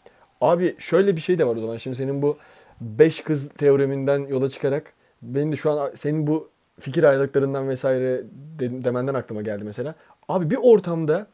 Abi 0.41 0.75
şöyle 0.79 1.17
bir 1.17 1.21
şey 1.21 1.39
de 1.39 1.47
var 1.47 1.57
o 1.57 1.61
zaman. 1.61 1.77
Şimdi 1.77 1.97
senin 1.97 2.23
bu 2.23 2.37
5 2.81 3.21
kız 3.21 3.49
teoreminden 3.49 4.19
yola 4.19 4.51
çıkarak 4.51 4.93
benim 5.23 5.53
de 5.53 5.57
şu 5.57 5.71
an 5.71 5.91
senin 5.95 6.27
bu 6.27 6.49
fikir 6.81 7.05
ayrılıklarından 7.05 7.69
vesaire 7.69 8.23
de- 8.59 8.85
demenden 8.85 9.15
aklıma 9.15 9.43
geldi 9.43 9.65
mesela. 9.65 9.95
Abi 10.29 10.51
bir 10.51 10.59
ortamda 10.63 11.27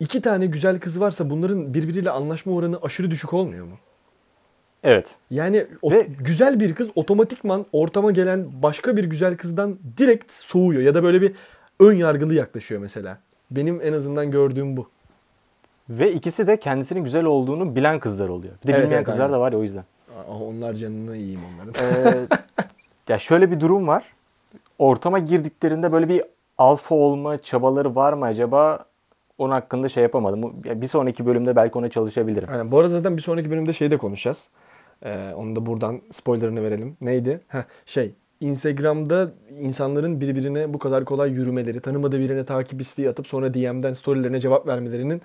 iki 0.00 0.22
tane 0.22 0.46
güzel 0.46 0.80
kız 0.80 1.00
varsa 1.00 1.30
bunların 1.30 1.74
birbiriyle 1.74 2.10
anlaşma 2.10 2.52
oranı 2.52 2.78
aşırı 2.82 3.10
düşük 3.10 3.32
olmuyor 3.32 3.66
mu? 3.66 3.74
Evet. 4.84 5.14
Yani 5.30 5.66
o, 5.82 5.90
Ve- 5.90 6.06
güzel 6.18 6.60
bir 6.60 6.74
kız 6.74 6.88
otomatikman 6.94 7.66
ortama 7.72 8.10
gelen 8.10 8.46
başka 8.62 8.96
bir 8.96 9.04
güzel 9.04 9.36
kızdan 9.36 9.78
direkt 9.98 10.32
soğuyor 10.32 10.82
ya 10.82 10.94
da 10.94 11.02
böyle 11.02 11.20
bir 11.22 11.32
ön 11.80 11.94
yargılı 11.94 12.34
yaklaşıyor 12.34 12.80
mesela. 12.80 13.18
Benim 13.50 13.80
en 13.82 13.92
azından 13.92 14.30
gördüğüm 14.30 14.76
bu. 14.76 14.88
Ve 15.90 16.12
ikisi 16.12 16.46
de 16.46 16.56
kendisinin 16.60 17.04
güzel 17.04 17.24
olduğunu 17.24 17.76
bilen 17.76 18.00
kızlar 18.00 18.28
oluyor. 18.28 18.54
Bir 18.62 18.68
de 18.68 18.72
Evet, 18.72 18.82
bilmeyen 18.82 18.98
evet, 18.98 19.06
kızlar 19.06 19.20
aynen. 19.24 19.32
da 19.32 19.40
var 19.40 19.52
ya 19.52 19.58
o 19.58 19.62
yüzden. 19.62 19.84
Ah, 20.30 20.42
onlar 20.42 20.74
canını 20.74 21.16
yiyeyim 21.16 21.40
onların. 21.54 21.74
Ee, 22.04 22.26
ya 23.08 23.18
şöyle 23.18 23.50
bir 23.50 23.60
durum 23.60 23.86
var. 23.88 24.04
Ortama 24.78 25.18
girdiklerinde 25.18 25.92
böyle 25.92 26.08
bir 26.08 26.22
alfa 26.58 26.94
olma 26.94 27.42
çabaları 27.42 27.94
var 27.94 28.12
mı 28.12 28.24
acaba? 28.24 28.84
Onun 29.38 29.52
hakkında 29.52 29.88
şey 29.88 30.02
yapamadım. 30.02 30.54
Ya 30.64 30.80
Bir 30.80 30.86
sonraki 30.86 31.26
bölümde 31.26 31.56
belki 31.56 31.78
ona 31.78 31.88
çalışabilirim. 31.88 32.48
Aynen. 32.52 32.70
Bu 32.70 32.78
arada 32.78 32.92
zaten 32.92 33.16
bir 33.16 33.22
sonraki 33.22 33.50
bölümde 33.50 33.72
şey 33.72 33.90
de 33.90 33.96
konuşacağız. 33.96 34.48
Ee, 35.04 35.32
onu 35.36 35.56
da 35.56 35.66
buradan 35.66 36.00
spoilerını 36.10 36.62
verelim. 36.62 36.96
Neydi? 37.00 37.40
Heh, 37.48 37.62
şey 37.86 38.14
Instagram'da 38.40 39.32
insanların 39.60 40.20
birbirine 40.20 40.74
bu 40.74 40.78
kadar 40.78 41.04
kolay 41.04 41.30
yürümeleri, 41.30 41.80
tanımadığı 41.80 42.20
birine 42.20 42.44
takip 42.44 42.80
isteği 42.80 43.08
atıp 43.08 43.26
sonra 43.26 43.54
DM'den 43.54 43.92
storylerine 43.92 44.40
cevap 44.40 44.66
vermelerinin 44.66 45.22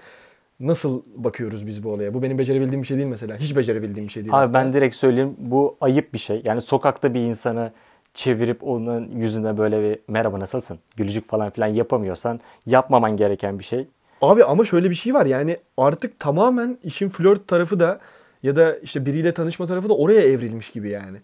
nasıl 0.60 1.02
bakıyoruz 1.16 1.68
biz 1.68 1.84
bu 1.84 1.90
olaya? 1.90 2.14
Bu 2.14 2.24
benim 2.24 2.38
becerebildiğim 2.38 2.82
bir 2.82 2.88
şey 2.88 2.98
değil 2.98 3.10
mesela. 3.10 3.38
Hiç 3.38 3.56
becerebildiğim 3.56 4.08
bir 4.08 4.14
şey 4.14 4.24
değil. 4.24 4.34
Abi 4.36 4.54
ben 4.54 4.74
direkt 4.74 4.96
söyleyeyim 4.96 5.36
bu 5.38 5.78
ayıp 5.82 6.14
bir 6.14 6.20
şey. 6.20 6.42
Yani 6.46 6.62
sokakta 6.62 7.14
bir 7.14 7.20
insanı 7.20 7.72
çevirip 8.14 8.64
onun 8.64 9.12
yüzüne 9.12 9.58
böyle 9.58 9.84
bir 9.84 10.00
merhaba 10.08 10.40
nasılsın 10.40 10.80
gülücük 10.98 11.28
falan 11.28 11.50
filan 11.50 11.68
yapamıyorsan 11.68 12.40
yapmaman 12.66 13.18
gereken 13.18 13.60
bir 13.60 13.64
şey. 13.64 13.88
Abi 14.22 14.44
ama 14.44 14.66
şöyle 14.66 14.90
bir 14.90 14.96
şey 14.96 15.14
var 15.14 15.26
yani 15.26 15.58
artık 15.78 16.20
tamamen 16.20 16.78
işin 16.84 17.10
flört 17.10 17.48
tarafı 17.48 17.80
da 17.80 18.00
ya 18.44 18.56
da 18.56 18.78
işte 18.78 19.06
biriyle 19.06 19.34
tanışma 19.34 19.66
tarafı 19.66 19.90
da 19.90 19.94
oraya 19.94 20.22
evrilmiş 20.22 20.70
gibi 20.70 20.90
yani. 20.90 21.18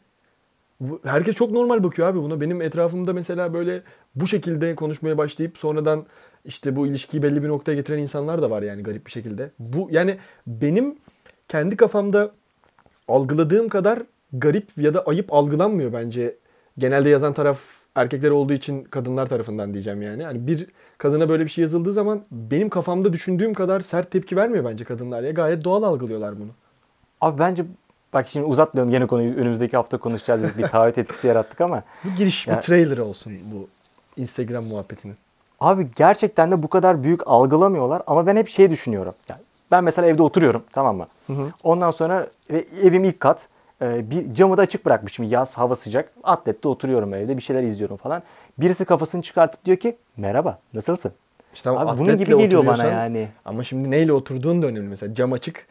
Herkes 1.04 1.36
çok 1.36 1.52
normal 1.52 1.84
bakıyor 1.84 2.08
abi 2.08 2.20
buna. 2.20 2.42
Benim 2.42 2.62
etrafımda 2.62 3.14
mesela 3.14 3.54
böyle 3.54 3.84
bu 4.16 4.28
şekilde 4.28 4.76
konuşmaya 4.76 5.18
başlayıp 5.18 5.58
sonradan 5.58 6.06
işte 6.46 6.76
bu 6.76 6.88
ilişkiyi 6.88 7.24
belli 7.24 7.44
bir 7.44 7.48
noktaya 7.48 7.76
getiren 7.76 7.98
insanlar 7.98 8.42
da 8.42 8.50
var 8.50 8.62
yani 8.62 8.84
garip 8.84 9.06
bir 9.06 9.12
şekilde. 9.12 9.52
Bu 9.60 9.88
yani 9.92 10.18
benim 10.48 10.96
kendi 11.48 11.76
kafamda 11.76 12.32
algıladığım 13.08 13.70
kadar 13.70 14.04
garip 14.34 14.78
ya 14.78 14.94
da 14.94 15.02
ayıp 15.02 15.34
algılanmıyor 15.34 15.94
bence. 15.94 16.36
Genelde 16.78 17.10
yazan 17.10 17.34
taraf 17.34 17.60
erkekler 17.96 18.30
olduğu 18.30 18.54
için 18.54 18.84
kadınlar 18.84 19.26
tarafından 19.26 19.74
diyeceğim 19.74 20.02
yani. 20.02 20.24
Yani 20.24 20.48
bir 20.48 20.68
kadına 20.98 21.30
böyle 21.30 21.44
bir 21.44 21.50
şey 21.50 21.62
yazıldığı 21.62 21.94
zaman 21.94 22.24
benim 22.32 22.70
kafamda 22.70 23.14
düşündüğüm 23.14 23.54
kadar 23.54 23.82
sert 23.82 24.12
tepki 24.12 24.36
vermiyor 24.36 24.66
bence 24.66 24.84
kadınlar 24.84 25.24
ya. 25.24 25.32
Gayet 25.32 25.64
doğal 25.64 25.84
algılıyorlar 25.84 26.40
bunu. 26.40 26.52
Abi 27.22 27.40
bence 27.40 27.66
bak 28.14 28.28
şimdi 28.28 28.46
uzatmıyorum 28.46 28.92
gene 28.92 29.08
konuyu 29.08 29.36
önümüzdeki 29.36 29.78
hafta 29.78 29.98
konuşacağız 29.98 30.44
dedik. 30.44 30.58
Bir 30.58 30.68
taahhüt 30.68 30.98
etkisi 30.98 31.28
yarattık 31.28 31.62
ama 31.62 31.84
Bu 32.04 32.10
giriş, 32.18 32.48
Ya- 32.48 32.58
bir 32.58 32.62
trailer 32.62 32.98
olsun 32.98 33.34
bu 33.54 33.68
Instagram 34.22 34.64
muhabbetinin. 34.66 35.16
Abi 35.60 35.88
gerçekten 35.96 36.52
de 36.52 36.64
bu 36.64 36.68
kadar 36.68 37.04
büyük 37.04 37.28
algılamıyorlar 37.28 38.02
ama 38.08 38.28
ben 38.28 38.36
hep 38.36 38.50
şey 38.50 38.72
düşünüyorum. 38.72 39.14
Yani 39.30 39.42
ben 39.72 39.84
mesela 39.84 40.08
evde 40.08 40.22
oturuyorum 40.24 40.64
tamam 40.72 40.98
mı? 40.98 41.08
Ondan 41.64 41.90
sonra 41.90 42.28
evim 42.84 43.04
ilk 43.04 43.20
kat. 43.20 43.48
e, 43.82 44.10
bir 44.12 44.34
camı 44.34 44.58
da 44.58 44.62
açık 44.62 44.86
bırakmışım. 44.86 45.26
Yaz 45.26 45.58
hava 45.58 45.76
sıcak. 45.76 46.12
Atlette 46.24 46.68
oturuyorum 46.68 47.14
evde 47.14 47.38
bir 47.38 47.42
şeyler 47.42 47.64
izliyorum 47.64 47.98
falan. 47.98 48.24
Birisi 48.58 48.86
kafasını 48.86 49.22
çıkartıp 49.22 49.66
diyor 49.66 49.78
ki 49.78 49.98
merhaba 50.18 50.60
nasılsın? 50.74 51.12
İşte 51.54 51.70
ama 51.70 51.92
Abi 51.92 52.00
bunun 52.00 52.18
gibi 52.18 52.38
geliyor 52.38 52.66
bana 52.66 52.86
yani. 52.86 53.28
Ama 53.46 53.64
şimdi 53.64 53.92
neyle 53.92 54.14
oturduğun 54.14 54.62
da 54.62 54.68
önemli. 54.68 54.88
Mesela 54.90 55.14
cam 55.16 55.34
açık. 55.34 55.68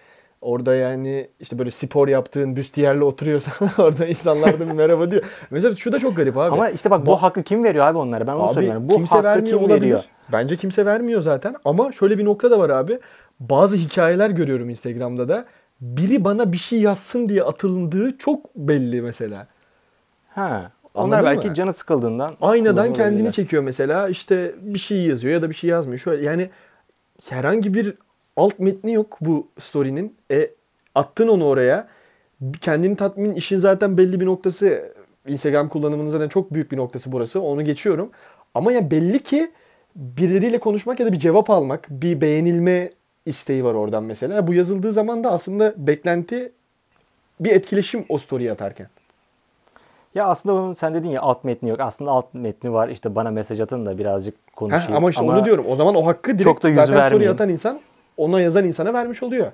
Orada 0.46 0.74
yani 0.74 1.28
işte 1.40 1.58
böyle 1.58 1.70
spor 1.70 2.08
yaptığın 2.08 2.56
büstiyerle 2.56 3.04
oturuyorsan 3.04 3.68
orada 3.78 4.06
insanlar 4.06 4.60
da 4.60 4.66
bir 4.66 4.72
merhaba 4.72 5.10
diyor. 5.10 5.22
Mesela 5.50 5.76
şu 5.76 5.92
da 5.92 5.98
çok 5.98 6.16
garip 6.16 6.36
abi. 6.36 6.52
Ama 6.54 6.68
işte 6.70 6.90
bak 6.90 7.06
bu 7.06 7.22
hakkı 7.22 7.42
kim 7.42 7.64
veriyor 7.64 7.86
abi 7.86 7.98
onlara? 7.98 8.26
Ben 8.26 8.32
onu 8.32 8.42
Abi 8.42 8.54
söylüyorum. 8.54 8.90
Bu 8.90 8.96
kimse 8.96 9.14
hakkı 9.14 9.24
vermiyor 9.24 9.58
kim 9.58 9.66
olabilir. 9.66 9.82
veriyor? 9.86 10.04
Bence 10.32 10.56
kimse 10.56 10.86
vermiyor 10.86 11.22
zaten. 11.22 11.56
Ama 11.64 11.92
şöyle 11.92 12.18
bir 12.18 12.24
nokta 12.24 12.50
da 12.50 12.58
var 12.58 12.70
abi. 12.70 12.98
Bazı 13.40 13.76
hikayeler 13.76 14.30
görüyorum 14.30 14.70
Instagram'da 14.70 15.28
da. 15.28 15.46
Biri 15.80 16.24
bana 16.24 16.52
bir 16.52 16.56
şey 16.56 16.80
yazsın 16.80 17.28
diye 17.28 17.42
atıldığı 17.42 18.18
çok 18.18 18.54
belli 18.54 19.02
mesela. 19.02 19.46
Ha. 20.34 20.70
Onlar 20.94 21.18
Anladın 21.18 21.24
belki 21.36 21.48
mı? 21.48 21.54
canı 21.54 21.72
sıkıldığından 21.72 22.30
Aynadan 22.40 22.92
kendini 22.92 23.32
çekiyor 23.32 23.62
mesela. 23.62 24.08
İşte 24.08 24.54
bir 24.60 24.78
şey 24.78 25.02
yazıyor 25.02 25.34
ya 25.34 25.42
da 25.42 25.50
bir 25.50 25.54
şey 25.54 25.70
yazmıyor. 25.70 25.98
Şöyle 25.98 26.24
yani 26.24 26.50
herhangi 27.30 27.74
bir 27.74 27.94
alt 28.36 28.58
metni 28.58 28.92
yok 28.92 29.18
bu 29.20 29.48
story'nin. 29.58 30.16
E 30.30 30.50
attın 30.94 31.28
onu 31.28 31.46
oraya. 31.46 31.88
Kendini 32.60 32.96
tatmin 32.96 33.34
işin 33.34 33.58
zaten 33.58 33.98
belli 33.98 34.20
bir 34.20 34.26
noktası. 34.26 34.92
Instagram 35.26 35.68
kullanımının 35.68 36.10
zaten 36.10 36.28
çok 36.28 36.52
büyük 36.52 36.72
bir 36.72 36.76
noktası 36.76 37.12
burası. 37.12 37.40
Onu 37.40 37.64
geçiyorum. 37.64 38.10
Ama 38.54 38.72
ya 38.72 38.90
belli 38.90 39.22
ki 39.22 39.50
birileriyle 39.96 40.58
konuşmak 40.58 41.00
ya 41.00 41.06
da 41.06 41.12
bir 41.12 41.18
cevap 41.18 41.50
almak, 41.50 41.86
bir 41.90 42.20
beğenilme 42.20 42.90
isteği 43.26 43.64
var 43.64 43.74
oradan 43.74 44.04
mesela. 44.04 44.46
Bu 44.46 44.54
yazıldığı 44.54 44.92
zaman 44.92 45.24
da 45.24 45.30
aslında 45.30 45.74
beklenti 45.76 46.52
bir 47.40 47.50
etkileşim 47.50 48.04
o 48.08 48.18
story'i 48.18 48.52
atarken. 48.52 48.88
Ya 50.14 50.26
aslında 50.26 50.54
onun 50.54 50.74
sen 50.74 50.94
dedin 50.94 51.08
ya 51.08 51.20
alt 51.20 51.44
metni 51.44 51.70
yok. 51.70 51.80
Aslında 51.80 52.10
alt 52.10 52.34
metni 52.34 52.72
var. 52.72 52.88
İşte 52.88 53.14
bana 53.14 53.30
mesaj 53.30 53.60
atın 53.60 53.86
da 53.86 53.98
birazcık 53.98 54.56
konuşayım. 54.56 54.88
Heh, 54.88 54.96
ama 54.96 55.10
işte 55.10 55.22
onu 55.22 55.44
diyorum. 55.44 55.64
O 55.68 55.76
zaman 55.76 55.94
o 55.94 56.06
hakkı 56.06 56.30
direkt 56.30 56.44
Çok 56.44 56.62
da 56.62 56.68
yüz 56.68 56.76
zaten 56.76 57.08
story 57.08 57.30
atan 57.30 57.48
insan 57.48 57.80
ona 58.16 58.40
yazan 58.40 58.64
insana 58.64 58.94
vermiş 58.94 59.22
oluyor. 59.22 59.46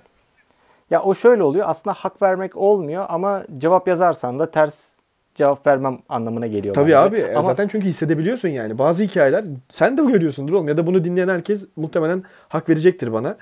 Ya 0.90 1.02
o 1.02 1.14
şöyle 1.14 1.42
oluyor. 1.42 1.64
Aslında 1.68 1.94
hak 1.94 2.22
vermek 2.22 2.56
olmuyor 2.56 3.06
ama 3.08 3.42
cevap 3.58 3.88
yazarsan 3.88 4.38
da 4.38 4.50
ters 4.50 4.88
cevap 5.34 5.66
vermem 5.66 5.98
anlamına 6.08 6.46
geliyor. 6.46 6.74
Tabii 6.74 6.96
abi. 6.96 7.16
e, 7.16 7.34
Ama 7.34 7.42
Zaten 7.42 7.68
çünkü 7.68 7.86
hissedebiliyorsun 7.86 8.48
yani. 8.48 8.78
Bazı 8.78 9.02
hikayeler 9.02 9.44
sen 9.70 9.98
de 9.98 10.02
görüyorsundur 10.02 10.52
oğlum. 10.52 10.68
Ya 10.68 10.76
da 10.76 10.86
bunu 10.86 11.04
dinleyen 11.04 11.28
herkes 11.28 11.64
muhtemelen 11.76 12.22
hak 12.48 12.68
verecektir 12.68 13.12
bana. 13.12 13.36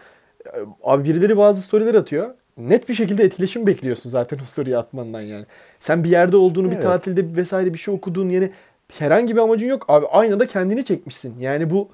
E, 0.46 0.50
Abi 0.84 1.04
birileri 1.04 1.36
bazı 1.36 1.62
storyler 1.62 1.94
atıyor. 1.94 2.34
Net 2.58 2.88
bir 2.88 2.94
şekilde 2.94 3.24
etkileşim 3.24 3.66
bekliyorsun 3.66 4.10
zaten 4.10 4.38
o 4.42 4.46
story'i 4.46 4.76
atmandan 4.76 5.20
yani. 5.20 5.44
Sen 5.80 6.04
bir 6.04 6.08
yerde 6.08 6.36
olduğunu, 6.36 6.66
bir 6.70 6.74
Evet. 6.74 6.82
tatilde 6.82 7.36
vesaire 7.36 7.74
bir 7.74 7.78
şey 7.78 7.94
okuduğun 7.94 8.28
yani 8.28 8.50
herhangi 8.98 9.36
bir 9.36 9.40
amacın 9.40 9.68
yok. 9.68 9.84
Abi 9.88 10.06
aynada 10.06 10.46
kendini 10.46 10.84
çekmişsin. 10.84 11.34
Yani 11.38 11.70
bu 11.70 11.88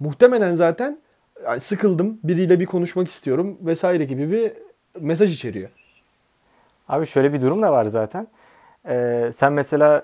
muhtemelen 0.00 0.54
zaten 0.54 0.98
yani 1.44 1.60
sıkıldım, 1.60 2.18
biriyle 2.24 2.60
bir 2.60 2.66
konuşmak 2.66 3.08
istiyorum 3.08 3.58
vesaire 3.60 4.04
gibi 4.04 4.30
bir 4.30 4.52
mesaj 5.00 5.34
içeriyor. 5.34 5.70
Abi 6.88 7.06
şöyle 7.06 7.32
bir 7.32 7.42
durum 7.42 7.62
da 7.62 7.72
var 7.72 7.84
zaten. 7.84 8.26
Ee, 8.88 9.30
sen 9.36 9.52
mesela 9.52 10.02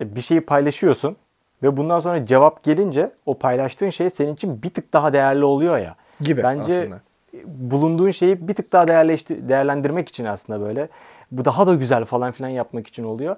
bir 0.00 0.20
şeyi 0.20 0.40
paylaşıyorsun 0.40 1.16
ve 1.62 1.76
bundan 1.76 2.00
sonra 2.00 2.26
cevap 2.26 2.62
gelince 2.62 3.10
o 3.26 3.38
paylaştığın 3.38 3.90
şey 3.90 4.10
senin 4.10 4.34
için 4.34 4.62
bir 4.62 4.70
tık 4.70 4.92
daha 4.92 5.12
değerli 5.12 5.44
oluyor 5.44 5.78
ya. 5.78 5.96
Gibi 6.20 6.42
Bence 6.42 6.80
aslında. 6.80 7.00
bulunduğun 7.44 8.10
şeyi 8.10 8.48
bir 8.48 8.54
tık 8.54 8.72
daha 8.72 8.88
değerleşti, 8.88 9.48
değerlendirmek 9.48 10.08
için 10.08 10.24
aslında 10.24 10.60
böyle. 10.60 10.88
Bu 11.30 11.44
daha 11.44 11.66
da 11.66 11.74
güzel 11.74 12.04
falan 12.04 12.32
filan 12.32 12.48
yapmak 12.48 12.86
için 12.86 13.04
oluyor. 13.04 13.36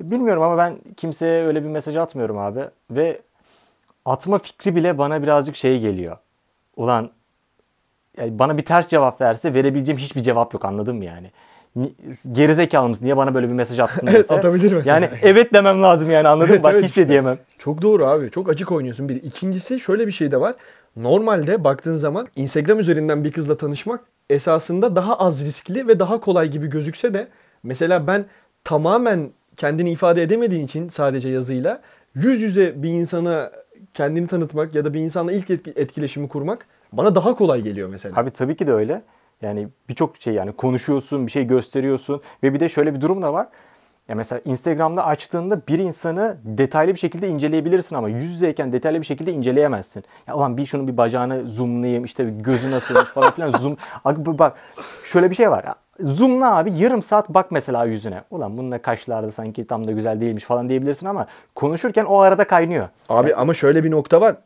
Bilmiyorum 0.00 0.42
ama 0.42 0.58
ben 0.58 0.76
kimseye 0.96 1.44
öyle 1.46 1.64
bir 1.64 1.68
mesaj 1.68 1.96
atmıyorum 1.96 2.38
abi. 2.38 2.64
Ve 2.90 3.20
atma 4.04 4.38
fikri 4.38 4.76
bile 4.76 4.98
bana 4.98 5.22
birazcık 5.22 5.56
şey 5.56 5.80
geliyor. 5.80 6.16
Ulan 6.76 7.10
yani 8.18 8.38
bana 8.38 8.58
bir 8.58 8.64
ters 8.64 8.88
cevap 8.88 9.20
verse 9.20 9.54
verebileceğim 9.54 9.98
hiçbir 9.98 10.22
cevap 10.22 10.54
yok 10.54 10.64
anladın 10.64 10.96
mı 10.96 11.04
yani? 11.04 11.30
Ni- 11.76 11.94
Gerizekalı 12.32 12.88
mısın? 12.88 13.04
Niye 13.04 13.16
bana 13.16 13.34
böyle 13.34 13.48
bir 13.48 13.52
mesaj 13.52 13.78
attın 13.78 14.06
Evet, 14.06 14.30
atabilir 14.30 14.72
mesela. 14.72 14.94
Yani 15.00 15.10
evet 15.22 15.52
demem 15.54 15.82
lazım 15.82 16.10
yani 16.10 16.28
anladın 16.28 16.48
mı? 16.48 16.54
Evet, 16.54 16.64
Başka 16.64 16.78
evet 16.78 16.84
hiçbir 16.84 16.94
şey 16.94 17.02
işte. 17.02 17.10
diyemem. 17.10 17.38
Çok 17.58 17.82
doğru 17.82 18.06
abi. 18.06 18.30
Çok 18.30 18.48
açık 18.48 18.72
oynuyorsun 18.72 19.08
bir. 19.08 19.16
İkincisi 19.22 19.80
şöyle 19.80 20.06
bir 20.06 20.12
şey 20.12 20.30
de 20.30 20.40
var. 20.40 20.54
Normalde 20.96 21.64
baktığın 21.64 21.96
zaman 21.96 22.28
Instagram 22.36 22.80
üzerinden 22.80 23.24
bir 23.24 23.32
kızla 23.32 23.56
tanışmak 23.56 24.00
esasında 24.30 24.96
daha 24.96 25.18
az 25.18 25.44
riskli 25.46 25.88
ve 25.88 25.98
daha 25.98 26.20
kolay 26.20 26.48
gibi 26.48 26.66
gözükse 26.70 27.14
de 27.14 27.28
mesela 27.62 28.06
ben 28.06 28.24
tamamen 28.64 29.30
kendini 29.56 29.90
ifade 29.90 30.22
edemediğin 30.22 30.64
için 30.64 30.88
sadece 30.88 31.28
yazıyla 31.28 31.80
yüz 32.14 32.42
yüze 32.42 32.82
bir 32.82 32.88
insana 32.88 33.50
kendini 33.94 34.26
tanıtmak 34.26 34.74
ya 34.74 34.84
da 34.84 34.94
bir 34.94 35.00
insanla 35.00 35.32
ilk 35.32 35.50
etki- 35.50 35.72
etkileşimi 35.76 36.28
kurmak 36.28 36.66
bana 36.92 37.14
daha 37.14 37.34
kolay 37.34 37.62
geliyor 37.62 37.88
mesela. 37.88 38.20
Abi 38.20 38.30
tabii 38.30 38.56
ki 38.56 38.66
de 38.66 38.72
öyle. 38.72 39.02
Yani 39.42 39.68
birçok 39.88 40.16
şey 40.16 40.34
yani 40.34 40.52
konuşuyorsun, 40.52 41.26
bir 41.26 41.32
şey 41.32 41.44
gösteriyorsun 41.46 42.20
ve 42.42 42.54
bir 42.54 42.60
de 42.60 42.68
şöyle 42.68 42.94
bir 42.94 43.00
durum 43.00 43.22
da 43.22 43.32
var. 43.32 43.48
Ya 44.10 44.16
mesela 44.16 44.40
Instagram'da 44.44 45.06
açtığında 45.06 45.60
bir 45.68 45.78
insanı 45.78 46.36
detaylı 46.44 46.94
bir 46.94 46.98
şekilde 46.98 47.28
inceleyebilirsin 47.28 47.96
ama 47.96 48.08
yüz 48.08 48.30
yüzeyken 48.30 48.72
detaylı 48.72 49.00
bir 49.00 49.06
şekilde 49.06 49.32
inceleyemezsin. 49.32 50.04
Ya 50.26 50.34
ulan 50.34 50.56
bir 50.56 50.66
şunun 50.66 50.88
bir 50.88 50.96
bacağını 50.96 51.48
zoomlayayım 51.48 52.04
işte 52.04 52.26
bir 52.26 52.32
gözü 52.32 52.70
nasılmış 52.70 53.04
falan 53.04 53.30
filan 53.30 53.50
zoom. 53.50 53.76
Abi 54.04 54.38
bak 54.38 54.56
şöyle 55.04 55.30
bir 55.30 55.34
şey 55.34 55.50
var. 55.50 55.64
Ya, 55.64 55.74
zoomla 56.00 56.56
abi 56.56 56.72
yarım 56.72 57.02
saat 57.02 57.28
bak 57.28 57.50
mesela 57.50 57.84
yüzüne. 57.84 58.22
Ulan 58.30 58.56
bunun 58.56 58.72
da 58.72 58.82
kaşlarda 58.82 59.32
sanki 59.32 59.66
tam 59.66 59.86
da 59.86 59.92
güzel 59.92 60.20
değilmiş 60.20 60.44
falan 60.44 60.68
diyebilirsin 60.68 61.06
ama 61.06 61.26
konuşurken 61.54 62.04
o 62.04 62.18
arada 62.18 62.44
kaynıyor. 62.44 62.88
Abi 63.08 63.34
ama 63.34 63.54
şöyle 63.54 63.84
bir 63.84 63.90
nokta 63.90 64.20
var. 64.20 64.36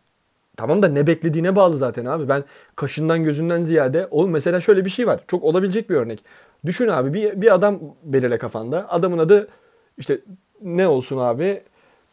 Tamam 0.57 0.83
da 0.83 0.89
ne 0.89 1.07
beklediğine 1.07 1.57
bağlı 1.57 1.77
zaten 1.77 2.05
abi. 2.05 2.29
Ben 2.29 2.45
kaşından 2.77 3.23
gözünden 3.23 3.63
ziyade 3.63 4.09
oğlum 4.11 4.31
mesela 4.31 4.61
şöyle 4.61 4.85
bir 4.85 4.91
şey 4.91 5.07
var. 5.07 5.21
Çok 5.29 5.45
olabilecek 5.45 5.91
bir 5.91 5.95
örnek. 5.95 6.25
Düşün 6.67 6.89
abi 6.89 7.15
bir, 7.15 7.41
bir 7.41 7.55
adam 7.55 7.79
belirle 8.03 8.39
kafanda. 8.39 8.87
Adamın 8.91 9.19
adı 9.19 9.49
işte 9.99 10.19
ne 10.63 10.89
olsun 10.89 11.19
abi? 11.19 11.63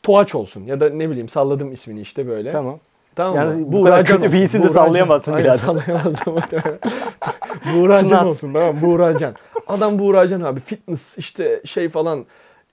Toğaç 0.04 0.36
olsun 0.36 0.64
ya 0.66 0.80
da 0.80 0.90
ne 0.90 1.10
bileyim 1.10 1.30
salladım 1.30 1.72
ismini 1.72 2.02
işte 2.02 2.28
böyle. 2.28 2.52
Tamam. 2.52 2.80
Tamam 3.16 3.36
Yalnız 3.36 3.58
mı? 3.60 3.66
bu 3.72 3.84
kadar 3.84 4.00
Buğra 4.00 4.06
Can 4.06 4.18
kötü 4.20 4.34
bir 4.34 4.40
isim 4.44 4.64
de 4.64 4.70
sallayamazsın 4.70 5.38
birader. 5.38 5.54
sallayamazsın 5.58 6.34
muhtemelen. 6.34 6.80
Buğra 7.76 7.98
Can 8.00 8.10
Tınaz. 8.10 8.28
olsun 8.28 8.54
tamam 8.54 8.76
mı? 8.76 8.82
Buğra 8.82 9.18
Can. 9.18 9.36
Adam 9.68 10.00
Buğra 10.00 10.28
Can 10.28 10.42
abi 10.42 10.60
fitness 10.60 11.18
işte 11.18 11.62
şey 11.66 11.90
falan 11.90 12.26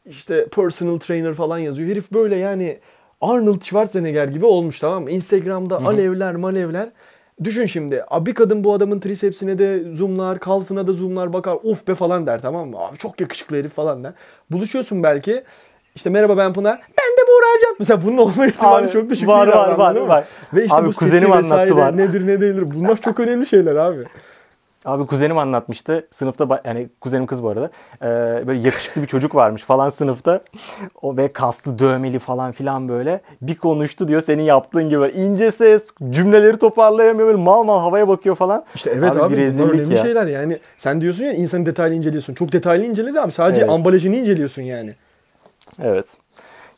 işte 0.06 0.46
personal 0.48 0.98
trainer 0.98 1.34
falan 1.34 1.58
yazıyor. 1.58 1.88
Herif 1.90 2.12
böyle 2.12 2.36
yani 2.36 2.78
Arnold 3.20 3.62
Schwarzenegger 3.62 4.28
gibi 4.28 4.46
olmuş 4.46 4.80
tamam 4.80 5.02
mı? 5.02 5.10
Instagram'da 5.10 5.76
alevler 5.76 6.36
malevler. 6.36 6.88
Düşün 7.44 7.66
şimdi 7.66 8.04
abi 8.08 8.26
bir 8.30 8.34
kadın 8.34 8.64
bu 8.64 8.72
adamın 8.74 9.00
trisepsine 9.00 9.58
de 9.58 9.94
zoomlar, 9.94 10.38
kalfına 10.38 10.86
da 10.86 10.92
zoomlar 10.92 11.32
bakar 11.32 11.58
uf 11.62 11.88
be 11.88 11.94
falan 11.94 12.26
der 12.26 12.42
tamam 12.42 12.68
mı? 12.68 12.78
Abi 12.78 12.96
çok 12.96 13.20
yakışıklı 13.20 13.56
herif 13.56 13.72
falan 13.74 14.04
der. 14.04 14.12
Buluşuyorsun 14.50 15.02
belki. 15.02 15.44
İşte 15.94 16.10
merhaba 16.10 16.36
ben 16.36 16.52
Pınar. 16.52 16.80
Ben 16.80 17.16
de 17.16 17.28
Buğra 17.28 17.60
Can. 17.62 17.76
Mesela 17.78 18.02
bunun 18.06 18.18
olma 18.18 18.46
ihtimali 18.46 18.86
Abi, 18.86 18.92
çok 18.92 19.10
düşük 19.10 19.28
var, 19.28 19.46
var, 19.46 19.78
var, 19.78 19.92
mı? 19.94 20.08
var. 20.08 20.24
Ve 20.54 20.64
işte 20.64 20.76
Abi, 20.76 20.86
bu 20.86 20.92
sesi 20.92 21.26
anlattı 21.26 21.44
vesaire 21.44 21.76
var. 21.76 21.96
nedir 21.96 22.26
ne 22.26 22.40
değildir. 22.40 22.64
Bunlar 22.74 23.00
çok 23.00 23.20
önemli 23.20 23.46
şeyler 23.46 23.76
abi. 23.76 24.04
Abi 24.84 25.06
kuzenim 25.06 25.38
anlatmıştı. 25.38 26.06
Sınıfta 26.10 26.62
yani 26.64 26.88
kuzenim 27.00 27.26
kız 27.26 27.42
bu 27.42 27.48
arada. 27.48 27.70
Ee, 28.02 28.46
böyle 28.46 28.60
yakışıklı 28.60 29.02
bir 29.02 29.06
çocuk 29.06 29.34
varmış 29.34 29.62
falan 29.62 29.88
sınıfta. 29.88 30.40
O 31.02 31.16
ve 31.16 31.32
kaslı 31.32 31.78
dövmeli 31.78 32.18
falan 32.18 32.52
filan 32.52 32.88
böyle. 32.88 33.20
Bir 33.42 33.54
konuştu 33.54 34.08
diyor 34.08 34.20
senin 34.20 34.42
yaptığın 34.42 34.88
gibi. 34.88 35.08
ince 35.08 35.50
ses, 35.50 35.84
cümleleri 36.10 36.58
toparlayamıyor 36.58 37.26
böyle 37.28 37.42
mal 37.42 37.62
mal 37.64 37.80
havaya 37.80 38.08
bakıyor 38.08 38.36
falan. 38.36 38.64
İşte 38.74 38.90
evet 38.94 39.10
abi, 39.10 39.16
bir 39.16 39.20
bunlar 39.20 39.36
rezillik 39.36 39.74
önemli 39.74 39.94
ya. 39.96 40.02
şeyler 40.02 40.26
yani. 40.26 40.58
Sen 40.78 41.00
diyorsun 41.00 41.24
ya 41.24 41.32
insanı 41.32 41.66
detaylı 41.66 41.94
inceliyorsun. 41.94 42.34
Çok 42.34 42.52
detaylı 42.52 42.84
inceledi 42.84 43.20
abi. 43.20 43.32
Sadece 43.32 43.60
Evet. 43.60 43.70
ambalajını 43.70 44.16
inceliyorsun 44.16 44.62
yani. 44.62 44.94
Evet. 45.82 46.06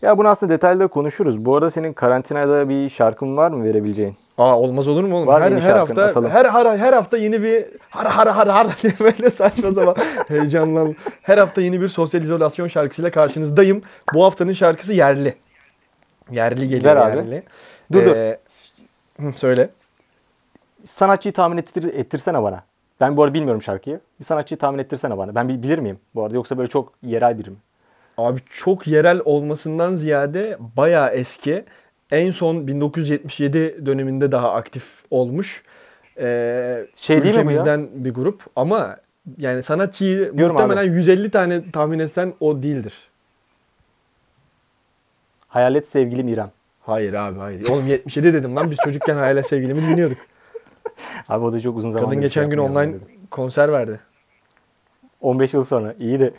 Ya 0.03 0.19
bunu 0.19 0.29
aslında 0.29 0.53
detaylı 0.53 0.81
da 0.81 0.87
konuşuruz. 0.87 1.45
Bu 1.45 1.55
arada 1.57 1.71
senin 1.71 1.93
karantinada 1.93 2.69
bir 2.69 2.89
şarkın 2.91 3.37
var 3.37 3.51
mı 3.51 3.65
verebileceğin? 3.65 4.17
Aa 4.39 4.59
olmaz 4.59 4.89
olur 4.89 5.05
mu 5.05 5.17
oğlum? 5.17 5.27
Var 5.27 5.43
her 5.43 5.53
her 5.53 5.77
hafta 5.77 6.05
Atalım. 6.05 6.31
her 6.31 6.45
her 6.45 6.79
her 6.79 6.93
hafta 6.93 7.17
yeni 7.17 7.43
bir 7.43 7.65
har 7.91 8.07
har 8.07 8.29
har 8.29 8.49
har 8.49 8.67
diye 8.83 8.93
böyle 9.01 9.31
saçma 9.31 9.73
sapan 9.73 9.95
heyecanlan. 10.29 10.97
Her 11.23 11.39
hafta 11.39 11.61
yeni 11.61 11.81
bir 11.81 11.89
sosyal 11.89 12.23
izolasyon 12.23 12.69
şarkısıyla 12.69 13.11
karşınızdayım. 13.11 13.83
Bu 14.15 14.25
haftanın 14.25 14.53
şarkısı 14.53 14.93
yerli. 14.95 15.35
Yerli 16.31 16.69
geliyor 16.69 16.97
Ver 16.97 17.11
abi. 17.11 17.17
yerli. 17.17 17.43
Dur, 17.93 18.05
dur. 18.05 18.17
Ee, 18.17 18.39
hı, 19.21 19.33
söyle. 19.33 19.69
Sanatçıyı 20.85 21.33
tahmin 21.33 21.57
ettir, 21.57 21.85
ettirsene 21.95 22.43
bana. 22.43 22.63
Ben 23.01 23.17
bu 23.17 23.23
arada 23.23 23.35
bilmiyorum 23.35 23.63
şarkıyı. 23.63 24.01
Bir 24.21 24.25
sanatçıyı 24.25 24.59
tahmin 24.59 24.79
ettirsene 24.79 25.19
bana. 25.19 25.35
Ben 25.35 25.49
bi- 25.49 25.63
bilir 25.63 25.79
miyim 25.79 25.99
bu 26.15 26.25
arada 26.25 26.35
yoksa 26.35 26.59
böyle 26.59 26.69
çok 26.69 26.93
yerel 27.03 27.39
biri 27.39 27.51
mi? 27.51 27.57
Abi 28.27 28.41
çok 28.51 28.87
yerel 28.87 29.21
olmasından 29.25 29.95
ziyade 29.95 30.57
bayağı 30.77 31.11
eski. 31.11 31.65
En 32.11 32.31
son 32.31 32.67
1977 32.67 33.87
döneminde 33.87 34.33
daha 34.33 34.53
aktif 34.53 35.05
olmuş. 35.11 35.63
Ee, 36.21 36.87
Şey 36.95 37.23
değil 37.23 37.37
mi 37.37 37.47
bu 37.47 37.51
ya? 37.51 37.79
bir 37.93 38.15
grup 38.15 38.43
ama 38.57 38.97
yani 39.39 39.63
sanatçıyı 39.63 40.39
Diyorum 40.39 40.57
muhtemelen 40.57 40.93
150 40.93 41.31
tane 41.31 41.71
tahmin 41.71 41.99
etsen 41.99 42.35
o 42.41 42.63
değildir. 42.63 42.95
Hayalet 45.49 45.89
sevgilim 45.89 46.29
İrem. 46.29 46.51
Hayır 46.81 47.15
abi 47.15 47.39
hayır. 47.39 47.69
Oğlum 47.69 47.87
77 47.87 48.33
dedim 48.33 48.57
lan 48.57 48.71
biz 48.71 48.79
çocukken 48.85 49.17
Hayale 49.17 49.43
Sevgilimi 49.43 49.83
dinliyorduk. 49.83 50.19
Abi 51.29 51.45
o 51.45 51.53
da 51.53 51.61
çok 51.61 51.77
uzun 51.77 51.91
zaman. 51.91 52.05
Kadın 52.09 52.21
geçen 52.21 52.51
gün 52.51 52.59
online 52.59 52.95
konser 53.31 53.73
verdi. 53.73 54.01
15 55.21 55.55
yıl 55.55 55.65
sonra. 55.65 55.95
İyi 55.99 56.21
de. 56.21 56.33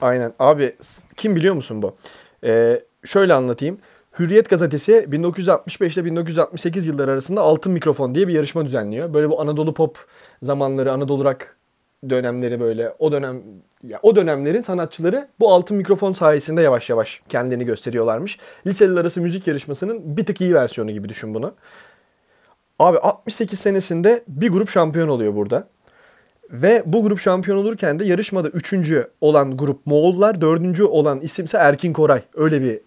Aynen. 0.00 0.32
Abi 0.38 0.74
kim 1.16 1.36
biliyor 1.36 1.54
musun 1.54 1.82
bu? 1.82 1.96
Ee, 2.44 2.80
şöyle 3.04 3.34
anlatayım. 3.34 3.78
Hürriyet 4.18 4.50
gazetesi 4.50 5.12
1965 5.12 5.96
ile 5.96 6.04
1968 6.04 6.86
yılları 6.86 7.10
arasında 7.10 7.40
Altın 7.40 7.72
Mikrofon 7.72 8.14
diye 8.14 8.28
bir 8.28 8.32
yarışma 8.32 8.64
düzenliyor. 8.64 9.14
Böyle 9.14 9.30
bu 9.30 9.40
Anadolu 9.40 9.74
pop 9.74 9.98
zamanları, 10.42 10.92
Anadolu 10.92 11.24
rock 11.24 11.56
dönemleri 12.10 12.60
böyle 12.60 12.94
o 12.98 13.12
dönem 13.12 13.42
ya 13.82 13.98
o 14.02 14.16
dönemlerin 14.16 14.62
sanatçıları 14.62 15.28
bu 15.40 15.52
altın 15.52 15.76
mikrofon 15.76 16.12
sayesinde 16.12 16.62
yavaş 16.62 16.90
yavaş 16.90 17.22
kendini 17.28 17.64
gösteriyorlarmış. 17.64 18.38
Liseliler 18.66 19.00
arası 19.00 19.20
müzik 19.20 19.46
yarışmasının 19.46 20.16
bir 20.16 20.26
tık 20.26 20.40
iyi 20.40 20.54
versiyonu 20.54 20.90
gibi 20.90 21.08
düşün 21.08 21.34
bunu. 21.34 21.54
Abi 22.78 22.98
68 22.98 23.60
senesinde 23.60 24.24
bir 24.28 24.48
grup 24.48 24.70
şampiyon 24.70 25.08
oluyor 25.08 25.34
burada. 25.34 25.68
Ve 26.50 26.82
bu 26.86 27.02
grup 27.02 27.18
şampiyon 27.18 27.58
olurken 27.58 27.98
de 27.98 28.04
yarışmada 28.04 28.48
üçüncü 28.48 29.10
olan 29.20 29.56
grup 29.56 29.86
Moğollar, 29.86 30.40
dördüncü 30.40 30.84
olan 30.84 31.20
isimse 31.20 31.58
Erkin 31.58 31.92
Koray. 31.92 32.22
Öyle 32.34 32.62
bir 32.62 32.80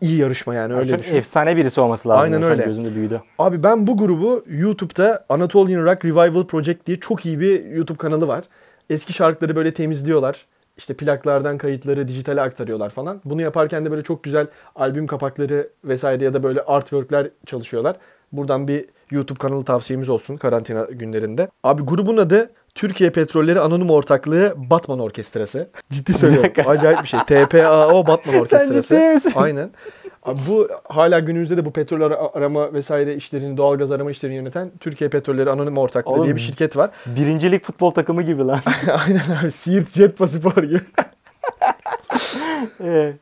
iyi 0.00 0.18
yarışma 0.18 0.54
yani 0.54 0.74
öyle 0.74 0.98
düşün. 0.98 1.16
efsane 1.16 1.56
birisi 1.56 1.80
olması 1.80 2.08
lazım. 2.08 2.22
Aynen 2.22 2.42
öyle. 2.42 2.64
Gözümde 2.64 2.94
büyüdü. 2.94 3.22
Abi 3.38 3.62
ben 3.62 3.86
bu 3.86 3.96
grubu 3.96 4.44
YouTube'da 4.48 5.24
Anatolian 5.28 5.84
Rock 5.84 6.04
Revival 6.04 6.46
Project 6.46 6.86
diye 6.86 7.00
çok 7.00 7.26
iyi 7.26 7.40
bir 7.40 7.64
YouTube 7.64 7.98
kanalı 7.98 8.28
var. 8.28 8.44
Eski 8.90 9.12
şarkıları 9.12 9.56
böyle 9.56 9.74
temizliyorlar. 9.74 10.46
İşte 10.76 10.94
plaklardan 10.94 11.58
kayıtları 11.58 12.08
dijitale 12.08 12.40
aktarıyorlar 12.40 12.90
falan. 12.90 13.20
Bunu 13.24 13.42
yaparken 13.42 13.84
de 13.84 13.90
böyle 13.90 14.02
çok 14.02 14.24
güzel 14.24 14.46
albüm 14.74 15.06
kapakları 15.06 15.68
vesaire 15.84 16.24
ya 16.24 16.34
da 16.34 16.42
böyle 16.42 16.60
artworkler 16.60 17.28
çalışıyorlar. 17.46 17.96
Buradan 18.36 18.68
bir 18.68 18.84
YouTube 19.10 19.38
kanalı 19.38 19.64
tavsiyemiz 19.64 20.08
olsun 20.08 20.36
karantina 20.36 20.84
günlerinde. 20.90 21.48
Abi 21.64 21.82
grubun 21.82 22.16
adı 22.16 22.50
Türkiye 22.74 23.10
Petrolleri 23.10 23.60
Anonim 23.60 23.90
Ortaklığı 23.90 24.54
Batman 24.56 24.98
Orkestrası. 24.98 25.68
Ciddi 25.90 26.14
söylüyorum. 26.14 26.52
Acayip 26.66 27.02
bir 27.02 27.08
şey. 27.08 27.20
TPAO 27.20 28.06
Batman 28.06 28.34
Orkestrası. 28.40 28.94
ciddi 28.94 29.14
misin? 29.14 29.32
Aynen. 29.36 29.70
Abi 30.22 30.40
bu 30.48 30.68
hala 30.88 31.18
günümüzde 31.20 31.56
de 31.56 31.64
bu 31.64 31.72
petrol 31.72 32.00
ara- 32.00 32.34
arama 32.34 32.72
vesaire 32.72 33.14
işlerini, 33.14 33.56
doğalgaz 33.56 33.90
arama 33.92 34.10
işlerini 34.10 34.36
yöneten 34.36 34.70
Türkiye 34.80 35.10
Petrolleri 35.10 35.50
Anonim 35.50 35.78
Ortaklığı 35.78 36.10
Oğlum. 36.12 36.24
diye 36.24 36.36
bir 36.36 36.40
şirket 36.40 36.76
var. 36.76 36.90
Birincilik 37.06 37.64
futbol 37.64 37.90
takımı 37.90 38.22
gibi 38.22 38.42
lan. 38.44 38.60
Aynen 39.06 39.40
abi. 39.42 39.50
Siirt 39.50 39.90
Jet 39.94 40.18
Pasipor 40.18 40.62
gibi. 40.62 40.80
Ee, 42.80 43.12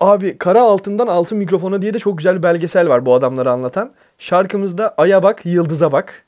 Abi 0.00 0.38
Kara 0.38 0.62
Altından 0.62 1.06
Altın 1.06 1.38
Mikrofona 1.38 1.82
diye 1.82 1.94
de 1.94 1.98
çok 1.98 2.18
güzel 2.18 2.36
bir 2.36 2.42
belgesel 2.42 2.88
var 2.88 3.06
bu 3.06 3.14
adamları 3.14 3.50
anlatan. 3.50 3.92
Şarkımızda 4.18 4.94
Ay'a 4.98 5.22
bak, 5.22 5.46
Yıldız'a 5.46 5.92
bak. 5.92 6.26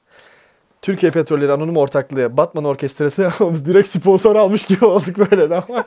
Türkiye 0.82 1.12
Petrolleri 1.12 1.52
Anonim 1.52 1.76
Ortaklığı 1.76 2.36
Batman 2.36 2.64
Orkestrası 2.64 3.30
biz 3.52 3.66
direkt 3.66 3.88
sponsor 3.88 4.36
almış 4.36 4.64
gibi 4.64 4.84
olduk 4.84 5.18
böyle 5.18 5.50
de 5.50 5.54
ama. 5.54 5.84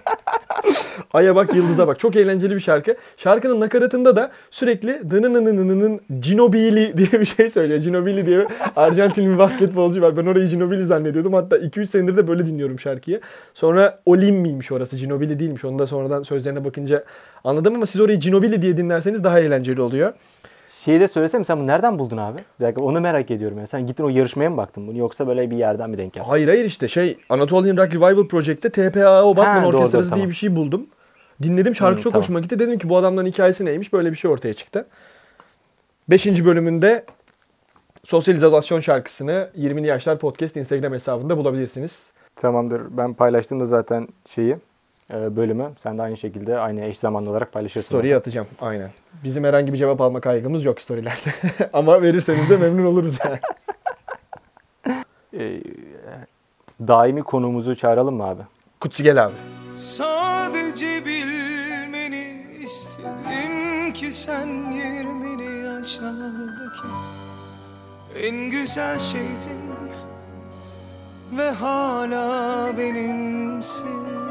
Ay'a 1.13 1.35
bak 1.35 1.55
Yıldız'a 1.55 1.87
bak. 1.87 1.99
Çok 1.99 2.15
eğlenceli 2.15 2.55
bir 2.55 2.59
şarkı. 2.59 2.95
Şarkının 3.17 3.59
nakaratında 3.59 4.15
da 4.15 4.31
sürekli 4.51 5.11
dınınınınının 5.11 6.01
Ginobili 6.21 6.97
diye 6.97 7.21
bir 7.21 7.25
şey 7.25 7.49
söylüyor. 7.49 7.79
Ginobili 7.79 8.25
diye 8.25 8.47
Arjantin 8.75 9.33
bir 9.33 9.37
basketbolcu 9.37 10.01
var. 10.01 10.17
Ben 10.17 10.25
orayı 10.25 10.47
Ginobili 10.47 10.85
zannediyordum. 10.85 11.33
Hatta 11.33 11.57
2-3 11.57 11.87
senedir 11.87 12.17
de 12.17 12.27
böyle 12.27 12.45
dinliyorum 12.45 12.79
şarkıyı. 12.79 13.21
Sonra 13.53 13.99
Olimmi'ymiş 14.05 14.71
orası. 14.71 14.97
Ginobili 14.97 15.39
değilmiş. 15.39 15.65
Onu 15.65 15.79
da 15.79 15.87
sonradan 15.87 16.23
sözlerine 16.23 16.65
bakınca 16.65 17.03
anladım 17.43 17.75
ama 17.75 17.85
siz 17.85 18.01
orayı 18.01 18.19
Ginobili 18.19 18.61
diye 18.61 18.77
dinlerseniz 18.77 19.23
daha 19.23 19.39
eğlenceli 19.39 19.81
oluyor. 19.81 20.13
Şeyi 20.85 20.99
de 20.99 21.07
söylesem 21.07 21.45
sen 21.45 21.59
bunu 21.59 21.67
nereden 21.67 21.99
buldun 21.99 22.17
abi? 22.17 22.39
Bir 22.59 22.65
dakika 22.65 22.81
onu 22.81 23.01
merak 23.01 23.31
ediyorum 23.31 23.59
ya. 23.59 23.67
Sen 23.67 23.87
gittin 23.87 24.03
o 24.03 24.09
yarışmaya 24.09 24.49
mı 24.49 24.57
baktın 24.57 24.87
bunu 24.87 24.97
yoksa 24.97 25.27
böyle 25.27 25.51
bir 25.51 25.57
yerden 25.57 25.89
mi 25.89 25.97
denk 25.97 26.13
geldin? 26.13 26.27
Hayır 26.29 26.47
hayır 26.47 26.65
işte 26.65 26.87
şey 26.87 27.17
Anatolian 27.29 27.77
Rock 27.77 27.93
Revival 27.95 28.27
Project'te 28.27 28.69
TPAO 28.69 29.35
Batman 29.37 29.55
Ha, 29.55 29.63
doğru, 29.63 29.77
Orkestrası 29.77 29.93
doğru, 30.03 30.15
diye 30.15 30.21
tamam. 30.21 30.29
bir 30.29 30.35
şey 30.35 30.55
buldum. 30.55 30.87
Dinledim 31.43 31.75
şarkı 31.75 31.97
Hı, 31.99 32.03
çok 32.03 32.13
tamam. 32.13 32.23
hoşuma 32.23 32.39
gitti. 32.39 32.59
Dedim 32.59 32.79
ki 32.79 32.89
bu 32.89 32.97
adamların 32.97 33.27
hikayesi 33.27 33.65
neymiş? 33.65 33.93
Böyle 33.93 34.11
bir 34.11 34.17
şey 34.17 34.31
ortaya 34.31 34.53
çıktı. 34.53 34.85
Beşinci 36.09 36.45
bölümünde 36.45 37.05
Sosyal 38.03 38.35
İzolasyon 38.35 38.79
şarkısını 38.79 39.49
20'li 39.57 39.87
Yaşlar 39.87 40.19
Podcast 40.19 40.57
Instagram 40.57 40.93
hesabında 40.93 41.37
bulabilirsiniz. 41.37 42.09
Tamamdır. 42.35 42.81
Ben 42.97 43.13
paylaştığımda 43.13 43.65
zaten 43.65 44.07
şeyi 44.29 44.57
bölümü 45.09 45.71
sen 45.83 45.97
de 45.97 46.01
aynı 46.01 46.17
şekilde 46.17 46.57
aynı 46.57 46.81
eş 46.85 46.99
zamanlı 46.99 47.29
olarak 47.29 47.51
paylaşırsın. 47.53 47.87
Story'e 47.87 48.15
atacağım. 48.15 48.47
Aynen. 48.61 48.91
Bizim 49.23 49.43
herhangi 49.43 49.73
bir 49.73 49.77
cevap 49.77 50.01
alma 50.01 50.21
kaygımız 50.21 50.65
yok 50.65 50.81
storylerde. 50.81 51.33
Ama 51.73 52.01
verirseniz 52.01 52.49
de 52.49 52.57
memnun 52.57 52.85
oluruz. 52.85 53.17
E, 55.39 55.61
daimi 56.87 57.21
konuğumuzu 57.23 57.75
çağıralım 57.75 58.15
mı 58.15 58.23
abi? 58.23 58.41
Kutsi 58.79 59.03
gel 59.03 59.25
abi. 59.25 59.33
Sadece 59.73 61.05
bilmeni 61.05 62.37
istedim 62.63 63.93
ki 63.93 64.13
sen 64.13 64.47
20'li 64.47 65.65
yaşlardaki 65.65 66.87
en 68.23 68.49
güzel 68.49 68.99
şeydin 68.99 69.59
ve 71.37 71.49
hala 71.51 72.77
benimsin. 72.77 74.24